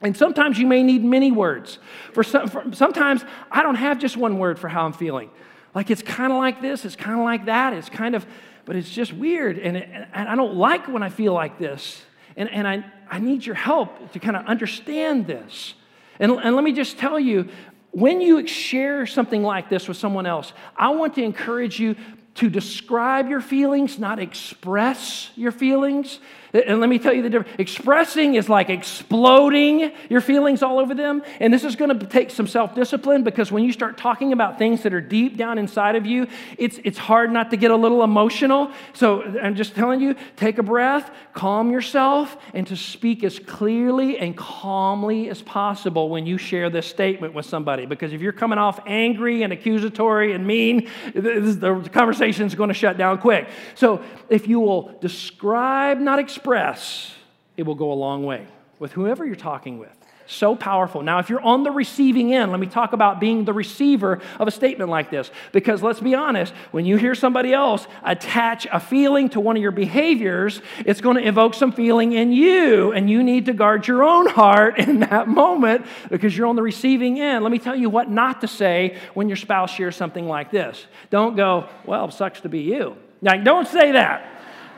And 0.00 0.16
sometimes 0.16 0.58
you 0.58 0.66
may 0.66 0.82
need 0.82 1.02
many 1.02 1.32
words. 1.32 1.78
For, 2.12 2.22
some, 2.22 2.48
for 2.48 2.64
sometimes 2.72 3.24
I 3.50 3.62
don't 3.62 3.76
have 3.76 3.98
just 3.98 4.16
one 4.16 4.38
word 4.38 4.58
for 4.58 4.68
how 4.68 4.84
I'm 4.84 4.92
feeling. 4.92 5.30
Like 5.74 5.90
it's 5.90 6.02
kind 6.02 6.32
of 6.32 6.38
like 6.38 6.60
this, 6.62 6.84
it's 6.84 6.96
kind 6.96 7.18
of 7.18 7.24
like 7.24 7.46
that, 7.46 7.72
it's 7.72 7.88
kind 7.88 8.14
of, 8.14 8.26
but 8.64 8.76
it's 8.76 8.90
just 8.90 9.12
weird. 9.12 9.58
And, 9.58 9.76
it, 9.76 9.88
and 9.90 10.28
I 10.28 10.34
don't 10.34 10.54
like 10.54 10.88
when 10.88 11.02
I 11.02 11.08
feel 11.08 11.32
like 11.32 11.58
this. 11.58 12.02
And, 12.36 12.50
and 12.50 12.66
I, 12.66 12.84
I 13.10 13.18
need 13.18 13.44
your 13.44 13.54
help 13.54 14.12
to 14.12 14.18
kind 14.18 14.36
of 14.36 14.46
understand 14.46 15.26
this. 15.26 15.74
And, 16.18 16.32
and 16.32 16.54
let 16.54 16.64
me 16.64 16.72
just 16.72 16.98
tell 16.98 17.18
you 17.18 17.48
when 17.92 18.20
you 18.20 18.46
share 18.46 19.06
something 19.06 19.42
like 19.42 19.70
this 19.70 19.88
with 19.88 19.96
someone 19.96 20.26
else, 20.26 20.52
I 20.76 20.90
want 20.90 21.14
to 21.14 21.22
encourage 21.22 21.80
you 21.80 21.96
to 22.36 22.50
describe 22.50 23.28
your 23.28 23.40
feelings, 23.40 23.98
not 23.98 24.18
express 24.18 25.30
your 25.36 25.52
feelings. 25.52 26.18
And 26.52 26.80
let 26.80 26.88
me 26.88 26.98
tell 26.98 27.12
you 27.12 27.22
the 27.22 27.30
difference. 27.30 27.56
Expressing 27.58 28.34
is 28.34 28.48
like 28.48 28.70
exploding 28.70 29.92
your 30.08 30.20
feelings 30.20 30.62
all 30.62 30.78
over 30.78 30.94
them. 30.94 31.22
And 31.40 31.52
this 31.52 31.64
is 31.64 31.76
going 31.76 31.98
to 31.98 32.06
take 32.06 32.30
some 32.30 32.46
self 32.46 32.74
discipline 32.74 33.24
because 33.24 33.50
when 33.50 33.64
you 33.64 33.72
start 33.72 33.98
talking 33.98 34.32
about 34.32 34.58
things 34.58 34.82
that 34.84 34.94
are 34.94 35.00
deep 35.00 35.36
down 35.36 35.58
inside 35.58 35.96
of 35.96 36.06
you, 36.06 36.28
it's, 36.56 36.78
it's 36.84 36.98
hard 36.98 37.32
not 37.32 37.50
to 37.50 37.56
get 37.56 37.70
a 37.70 37.76
little 37.76 38.02
emotional. 38.02 38.70
So 38.92 39.22
I'm 39.22 39.54
just 39.54 39.74
telling 39.74 40.00
you 40.00 40.14
take 40.36 40.58
a 40.58 40.62
breath, 40.62 41.10
calm 41.34 41.70
yourself, 41.70 42.36
and 42.54 42.66
to 42.68 42.76
speak 42.76 43.24
as 43.24 43.38
clearly 43.38 44.18
and 44.18 44.36
calmly 44.36 45.28
as 45.28 45.42
possible 45.42 46.08
when 46.08 46.26
you 46.26 46.38
share 46.38 46.70
this 46.70 46.86
statement 46.86 47.34
with 47.34 47.46
somebody. 47.46 47.86
Because 47.86 48.12
if 48.12 48.20
you're 48.20 48.32
coming 48.32 48.58
off 48.58 48.80
angry 48.86 49.42
and 49.42 49.52
accusatory 49.52 50.32
and 50.32 50.46
mean, 50.46 50.88
the 51.14 51.88
conversation 51.92 52.25
is 52.28 52.54
going 52.54 52.68
to 52.68 52.74
shut 52.74 52.96
down 52.96 53.18
quick. 53.18 53.48
So 53.74 54.02
if 54.28 54.46
you 54.48 54.60
will 54.60 54.96
describe, 55.00 55.98
not 55.98 56.18
express, 56.18 56.36
express, 56.36 57.14
it 57.56 57.62
will 57.62 57.74
go 57.74 57.92
a 57.92 57.94
long 57.94 58.24
way 58.24 58.46
with 58.78 58.92
whoever 58.92 59.24
you're 59.24 59.34
talking 59.34 59.78
with. 59.78 59.95
So 60.28 60.56
powerful. 60.56 61.02
Now, 61.02 61.20
if 61.20 61.30
you're 61.30 61.40
on 61.40 61.62
the 61.62 61.70
receiving 61.70 62.34
end, 62.34 62.50
let 62.50 62.58
me 62.58 62.66
talk 62.66 62.92
about 62.92 63.20
being 63.20 63.44
the 63.44 63.52
receiver 63.52 64.20
of 64.40 64.48
a 64.48 64.50
statement 64.50 64.90
like 64.90 65.08
this. 65.08 65.30
Because 65.52 65.84
let's 65.84 66.00
be 66.00 66.16
honest, 66.16 66.52
when 66.72 66.84
you 66.84 66.96
hear 66.96 67.14
somebody 67.14 67.52
else 67.52 67.86
attach 68.02 68.66
a 68.72 68.80
feeling 68.80 69.28
to 69.30 69.40
one 69.40 69.56
of 69.56 69.62
your 69.62 69.70
behaviors, 69.70 70.60
it's 70.84 71.00
going 71.00 71.16
to 71.16 71.26
evoke 71.26 71.54
some 71.54 71.70
feeling 71.70 72.12
in 72.12 72.32
you, 72.32 72.90
and 72.92 73.08
you 73.08 73.22
need 73.22 73.46
to 73.46 73.52
guard 73.52 73.86
your 73.86 74.02
own 74.02 74.26
heart 74.26 74.78
in 74.88 75.00
that 75.00 75.28
moment 75.28 75.86
because 76.10 76.36
you're 76.36 76.48
on 76.48 76.56
the 76.56 76.62
receiving 76.62 77.20
end. 77.20 77.44
Let 77.44 77.52
me 77.52 77.60
tell 77.60 77.76
you 77.76 77.88
what 77.88 78.10
not 78.10 78.40
to 78.40 78.48
say 78.48 78.98
when 79.14 79.28
your 79.28 79.36
spouse 79.36 79.70
shares 79.70 79.94
something 79.94 80.26
like 80.26 80.50
this. 80.50 80.86
Don't 81.10 81.36
go, 81.36 81.68
well, 81.84 82.08
it 82.08 82.12
sucks 82.12 82.40
to 82.40 82.48
be 82.48 82.60
you. 82.60 82.96
Like, 83.22 83.44
don't 83.44 83.68
say 83.68 83.92
that. 83.92 84.32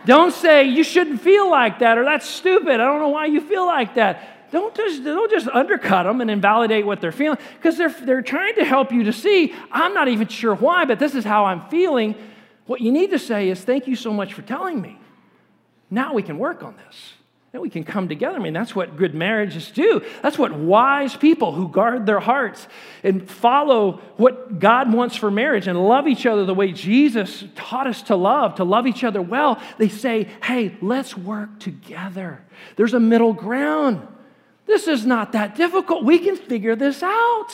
Don't 0.05 0.33
say 0.33 0.65
you 0.65 0.85
shouldn't 0.85 1.21
feel 1.21 1.51
like 1.51 1.81
that 1.81 1.99
or 1.99 2.05
that's 2.05 2.29
stupid. 2.29 2.75
I 2.75 2.85
don't 2.85 3.01
know 3.01 3.09
why 3.09 3.27
you 3.27 3.41
feel 3.41 3.67
like 3.67 3.95
that. 3.95 4.38
Don't 4.51 4.75
just, 4.75 5.05
don't 5.05 5.31
just 5.31 5.49
undercut 5.49 6.05
them 6.05 6.21
and 6.21 6.31
invalidate 6.31 6.87
what 6.87 7.01
they're 7.01 7.13
feeling 7.13 7.39
because 7.57 7.77
they're, 7.77 7.91
they're 7.91 8.23
trying 8.23 8.55
to 8.55 8.65
help 8.65 8.93
you 8.93 9.05
to 9.05 9.13
see, 9.13 9.55
I'm 9.71 9.93
not 9.93 10.09
even 10.09 10.29
sure 10.29 10.55
why, 10.55 10.85
but 10.85 10.99
this 10.99 11.15
is 11.15 11.25
how 11.25 11.45
I'm 11.45 11.69
feeling. 11.69 12.15
What 12.67 12.81
you 12.81 12.93
need 12.93 13.11
to 13.11 13.19
say 13.19 13.49
is, 13.49 13.61
Thank 13.61 13.87
you 13.87 13.97
so 13.97 14.13
much 14.13 14.35
for 14.35 14.43
telling 14.43 14.81
me. 14.81 14.99
Now 15.91 16.15
we 16.15 16.23
can 16.23 16.39
work 16.39 16.63
on 16.63 16.77
this. 16.87 17.13
And 17.55 17.63
we 17.63 17.71
can 17.71 17.83
come 17.83 18.09
together. 18.09 18.37
I 18.37 18.41
mean, 18.41 18.53
that's 18.53 18.77
what 18.77 18.99
good 18.99 19.15
marriages 19.15 19.71
do. 19.71 20.03
That's 20.23 20.39
what 20.39 20.53
wise 20.53 21.17
people 21.17 21.53
who 21.53 21.69
guard 21.69 22.05
their 22.05 22.21
hearts 22.21 22.69
and 23.03 23.29
follow 23.29 24.03
what 24.19 24.59
God 24.59 24.93
wants 24.93 25.17
for 25.17 25.31
marriage 25.31 25.67
and 25.67 25.83
love 25.83 26.07
each 26.07 26.27
other 26.27 26.45
the 26.45 26.53
way 26.53 26.73
Jesus 26.73 27.45
taught 27.55 27.87
us 27.87 28.03
to 28.03 28.17
love, 28.17 28.57
to 28.57 28.65
love 28.65 28.87
each 28.87 29.03
other 29.03 29.23
well. 29.23 29.63
They 29.79 29.89
say, 29.89 30.29
hey, 30.43 30.77
let's 30.83 31.17
work 31.17 31.59
together. 31.59 32.45
There's 32.77 32.93
a 32.93 33.01
middle 33.01 33.33
ground. 33.33 34.07
This 34.69 34.87
is 34.87 35.07
not 35.07 35.33
that 35.33 35.57
difficult. 35.57 36.05
We 36.05 36.19
can 36.19 36.37
figure 36.37 36.77
this 36.77 37.03
out. 37.03 37.49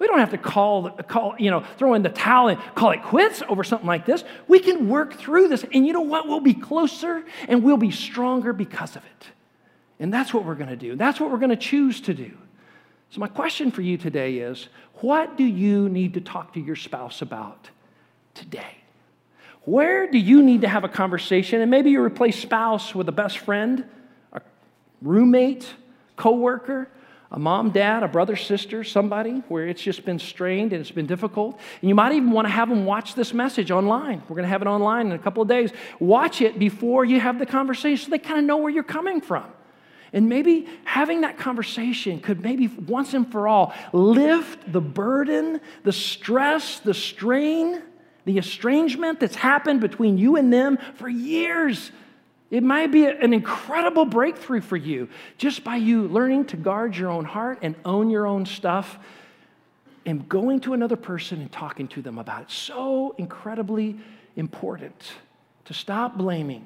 We 0.00 0.08
don't 0.08 0.18
have 0.18 0.32
to 0.32 0.38
call, 0.38 0.90
call, 0.90 1.36
you 1.38 1.52
know, 1.52 1.64
throw 1.76 1.94
in 1.94 2.02
the 2.02 2.08
towel 2.08 2.48
and 2.48 2.60
call 2.74 2.90
it 2.90 3.02
quits 3.04 3.44
over 3.48 3.62
something 3.62 3.86
like 3.86 4.04
this. 4.04 4.24
We 4.48 4.58
can 4.58 4.88
work 4.88 5.14
through 5.14 5.48
this. 5.48 5.64
And 5.72 5.86
you 5.86 5.92
know 5.92 6.00
what? 6.00 6.26
We'll 6.26 6.40
be 6.40 6.54
closer 6.54 7.24
and 7.46 7.62
we'll 7.62 7.76
be 7.76 7.92
stronger 7.92 8.52
because 8.52 8.96
of 8.96 9.04
it. 9.04 9.26
And 10.00 10.12
that's 10.12 10.34
what 10.34 10.44
we're 10.44 10.56
going 10.56 10.68
to 10.68 10.76
do. 10.76 10.96
That's 10.96 11.20
what 11.20 11.30
we're 11.30 11.38
going 11.38 11.50
to 11.50 11.56
choose 11.56 12.00
to 12.02 12.14
do. 12.14 12.36
So, 13.10 13.20
my 13.20 13.28
question 13.28 13.70
for 13.70 13.82
you 13.82 13.96
today 13.96 14.38
is 14.38 14.68
what 14.94 15.36
do 15.36 15.44
you 15.44 15.88
need 15.88 16.14
to 16.14 16.20
talk 16.20 16.54
to 16.54 16.60
your 16.60 16.76
spouse 16.76 17.22
about 17.22 17.70
today? 18.34 18.78
Where 19.62 20.10
do 20.10 20.18
you 20.18 20.42
need 20.42 20.62
to 20.62 20.68
have 20.68 20.82
a 20.82 20.88
conversation? 20.88 21.60
And 21.60 21.70
maybe 21.70 21.90
you 21.90 22.02
replace 22.02 22.38
spouse 22.38 22.94
with 22.96 23.08
a 23.08 23.12
best 23.12 23.38
friend, 23.38 23.84
a 24.32 24.40
roommate, 25.02 25.72
coworker, 26.18 26.88
a 27.30 27.38
mom, 27.38 27.70
dad, 27.70 28.02
a 28.02 28.08
brother, 28.08 28.36
sister, 28.36 28.82
somebody 28.82 29.42
where 29.48 29.66
it's 29.66 29.82
just 29.82 30.04
been 30.04 30.18
strained 30.18 30.72
and 30.72 30.80
it's 30.80 30.90
been 30.90 31.06
difficult. 31.06 31.58
And 31.80 31.88
you 31.88 31.94
might 31.94 32.12
even 32.12 32.30
want 32.30 32.46
to 32.46 32.52
have 32.52 32.68
them 32.68 32.86
watch 32.86 33.14
this 33.14 33.34
message 33.34 33.70
online. 33.70 34.22
We're 34.28 34.36
going 34.36 34.44
to 34.44 34.48
have 34.48 34.62
it 34.62 34.68
online 34.68 35.06
in 35.06 35.12
a 35.12 35.18
couple 35.18 35.42
of 35.42 35.48
days. 35.48 35.70
Watch 36.00 36.40
it 36.40 36.58
before 36.58 37.04
you 37.04 37.20
have 37.20 37.38
the 37.38 37.46
conversation 37.46 38.06
so 38.06 38.10
they 38.10 38.18
kind 38.18 38.38
of 38.38 38.44
know 38.44 38.56
where 38.56 38.70
you're 38.70 38.82
coming 38.82 39.20
from. 39.20 39.44
And 40.12 40.30
maybe 40.30 40.66
having 40.84 41.20
that 41.20 41.36
conversation 41.36 42.20
could 42.20 42.42
maybe 42.42 42.66
once 42.66 43.12
and 43.12 43.30
for 43.30 43.46
all 43.46 43.74
lift 43.92 44.72
the 44.72 44.80
burden, 44.80 45.60
the 45.84 45.92
stress, 45.92 46.80
the 46.80 46.94
strain, 46.94 47.82
the 48.24 48.38
estrangement 48.38 49.20
that's 49.20 49.36
happened 49.36 49.82
between 49.82 50.16
you 50.16 50.36
and 50.36 50.50
them 50.50 50.78
for 50.94 51.10
years 51.10 51.90
it 52.50 52.62
might 52.62 52.90
be 52.90 53.04
an 53.04 53.32
incredible 53.32 54.06
breakthrough 54.06 54.62
for 54.62 54.76
you 54.76 55.08
just 55.36 55.64
by 55.64 55.76
you 55.76 56.08
learning 56.08 56.46
to 56.46 56.56
guard 56.56 56.96
your 56.96 57.10
own 57.10 57.24
heart 57.24 57.58
and 57.62 57.74
own 57.84 58.08
your 58.08 58.26
own 58.26 58.46
stuff 58.46 58.98
and 60.06 60.26
going 60.28 60.60
to 60.60 60.72
another 60.72 60.96
person 60.96 61.40
and 61.42 61.52
talking 61.52 61.88
to 61.88 62.00
them 62.00 62.18
about 62.18 62.42
it. 62.42 62.50
So 62.50 63.14
incredibly 63.18 63.98
important 64.36 65.12
to 65.66 65.74
stop 65.74 66.16
blaming 66.16 66.64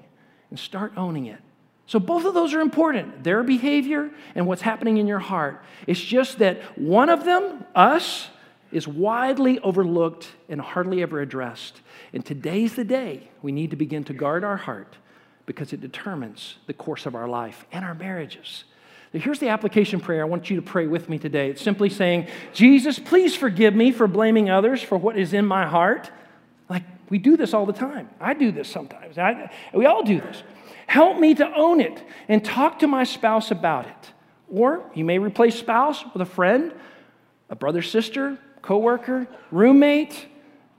and 0.50 0.58
start 0.58 0.92
owning 0.96 1.26
it. 1.26 1.40
So, 1.86 1.98
both 1.98 2.24
of 2.24 2.34
those 2.34 2.54
are 2.54 2.60
important 2.60 3.24
their 3.24 3.42
behavior 3.42 4.10
and 4.36 4.46
what's 4.46 4.62
happening 4.62 4.98
in 4.98 5.08
your 5.08 5.18
heart. 5.18 5.62
It's 5.88 6.00
just 6.00 6.38
that 6.38 6.78
one 6.78 7.08
of 7.08 7.24
them, 7.24 7.64
us, 7.74 8.28
is 8.70 8.86
widely 8.86 9.58
overlooked 9.58 10.28
and 10.48 10.60
hardly 10.60 11.02
ever 11.02 11.20
addressed. 11.20 11.80
And 12.12 12.24
today's 12.24 12.74
the 12.76 12.84
day 12.84 13.30
we 13.42 13.50
need 13.50 13.70
to 13.70 13.76
begin 13.76 14.04
to 14.04 14.14
guard 14.14 14.44
our 14.44 14.56
heart 14.56 14.96
because 15.46 15.72
it 15.72 15.81
determines 15.81 16.57
the 16.66 16.72
course 16.72 17.07
of 17.07 17.14
our 17.14 17.28
life 17.28 17.66
and 17.72 17.85
our 17.85 17.94
marriages. 17.94 18.64
Here's 19.12 19.38
the 19.38 19.48
application 19.48 20.00
prayer 20.00 20.22
I 20.22 20.24
want 20.24 20.48
you 20.48 20.57
to 20.57 20.62
pray 20.62 20.87
with 20.87 21.09
me 21.09 21.18
today. 21.18 21.50
It's 21.50 21.61
simply 21.61 21.90
saying, 21.90 22.28
Jesus, 22.55 22.98
please 22.98 23.37
forgive 23.37 23.74
me 23.74 23.92
for 23.92 24.07
blaming 24.07 24.48
others 24.48 24.83
for 24.83 24.96
what 24.96 25.18
is 25.18 25.35
in 25.35 25.44
my 25.44 25.66
heart. 25.66 26.11
Like 26.70 26.85
we 27.11 27.18
do 27.18 27.37
this 27.37 27.52
all 27.52 27.66
the 27.66 27.74
time. 27.74 28.09
I 28.18 28.33
do 28.33 28.52
this 28.52 28.68
sometimes. 28.68 29.18
I, 29.18 29.50
we 29.74 29.85
all 29.85 30.02
do 30.02 30.18
this. 30.20 30.42
Help 30.87 31.18
me 31.18 31.35
to 31.35 31.55
own 31.55 31.81
it 31.81 32.02
and 32.28 32.42
talk 32.42 32.78
to 32.78 32.87
my 32.87 33.05
spouse 33.05 33.50
about 33.50 33.87
it. 33.87 34.12
Or 34.48 34.83
you 34.94 35.05
may 35.05 35.18
replace 35.18 35.59
spouse 35.59 36.02
with 36.12 36.22
a 36.22 36.26
friend, 36.26 36.72
a 37.50 37.57
brother, 37.57 37.83
sister, 37.83 38.38
coworker, 38.62 39.26
roommate. 39.50 40.26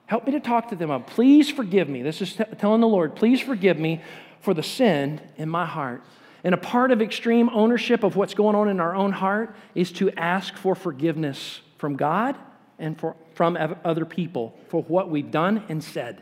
Help 0.07 0.25
me 0.25 0.31
to 0.31 0.39
talk 0.39 0.69
to 0.69 0.75
them. 0.75 1.03
Please 1.03 1.51
forgive 1.51 1.87
me. 1.87 2.01
This 2.01 2.21
is 2.21 2.35
t- 2.35 2.43
telling 2.57 2.81
the 2.81 2.87
Lord, 2.87 3.15
please 3.15 3.39
forgive 3.39 3.77
me 3.77 4.01
for 4.43 4.53
the 4.53 4.61
sin 4.61 5.21
in 5.37 5.49
my 5.49 5.65
heart. 5.65 6.03
And 6.43 6.53
a 6.53 6.57
part 6.57 6.91
of 6.91 7.01
extreme 7.01 7.49
ownership 7.49 8.03
of 8.03 8.17
what's 8.17 8.33
going 8.33 8.55
on 8.55 8.67
in 8.67 8.81
our 8.81 8.93
own 8.93 9.13
heart 9.13 9.55
is 9.73 9.91
to 9.93 10.11
ask 10.11 10.55
for 10.57 10.75
forgiveness 10.75 11.61
from 11.77 11.95
God 11.95 12.35
and 12.77 12.99
for, 12.99 13.15
from 13.33 13.57
other 13.85 14.03
people 14.03 14.53
for 14.67 14.83
what 14.83 15.09
we've 15.09 15.31
done 15.31 15.63
and 15.69 15.81
said. 15.81 16.21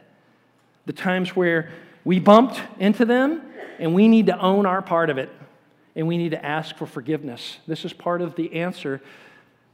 The 0.85 0.93
times 0.93 1.35
where 1.35 1.71
we 2.05 2.19
bumped 2.19 2.61
into 2.79 3.05
them 3.05 3.41
and 3.79 3.95
we 3.95 4.07
need 4.07 4.27
to 4.27 4.37
own 4.39 4.67
our 4.67 4.83
part 4.83 5.09
of 5.09 5.17
it 5.17 5.29
and 5.95 6.07
we 6.07 6.17
need 6.17 6.29
to 6.29 6.45
ask 6.45 6.75
for 6.77 6.85
forgiveness. 6.85 7.57
This 7.65 7.83
is 7.83 7.91
part 7.91 8.21
of 8.21 8.35
the 8.35 8.53
answer 8.53 9.01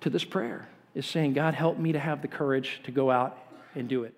to 0.02 0.10
this 0.10 0.24
prayer 0.24 0.70
is 0.96 1.06
saying, 1.06 1.34
God, 1.34 1.54
help 1.54 1.78
me 1.78 1.92
to 1.92 2.00
have 2.00 2.22
the 2.22 2.28
courage 2.30 2.80
to 2.86 2.92
go 2.92 3.12
out 3.12 3.38
and 3.76 3.90
do 3.90 4.04
it. 4.04 4.18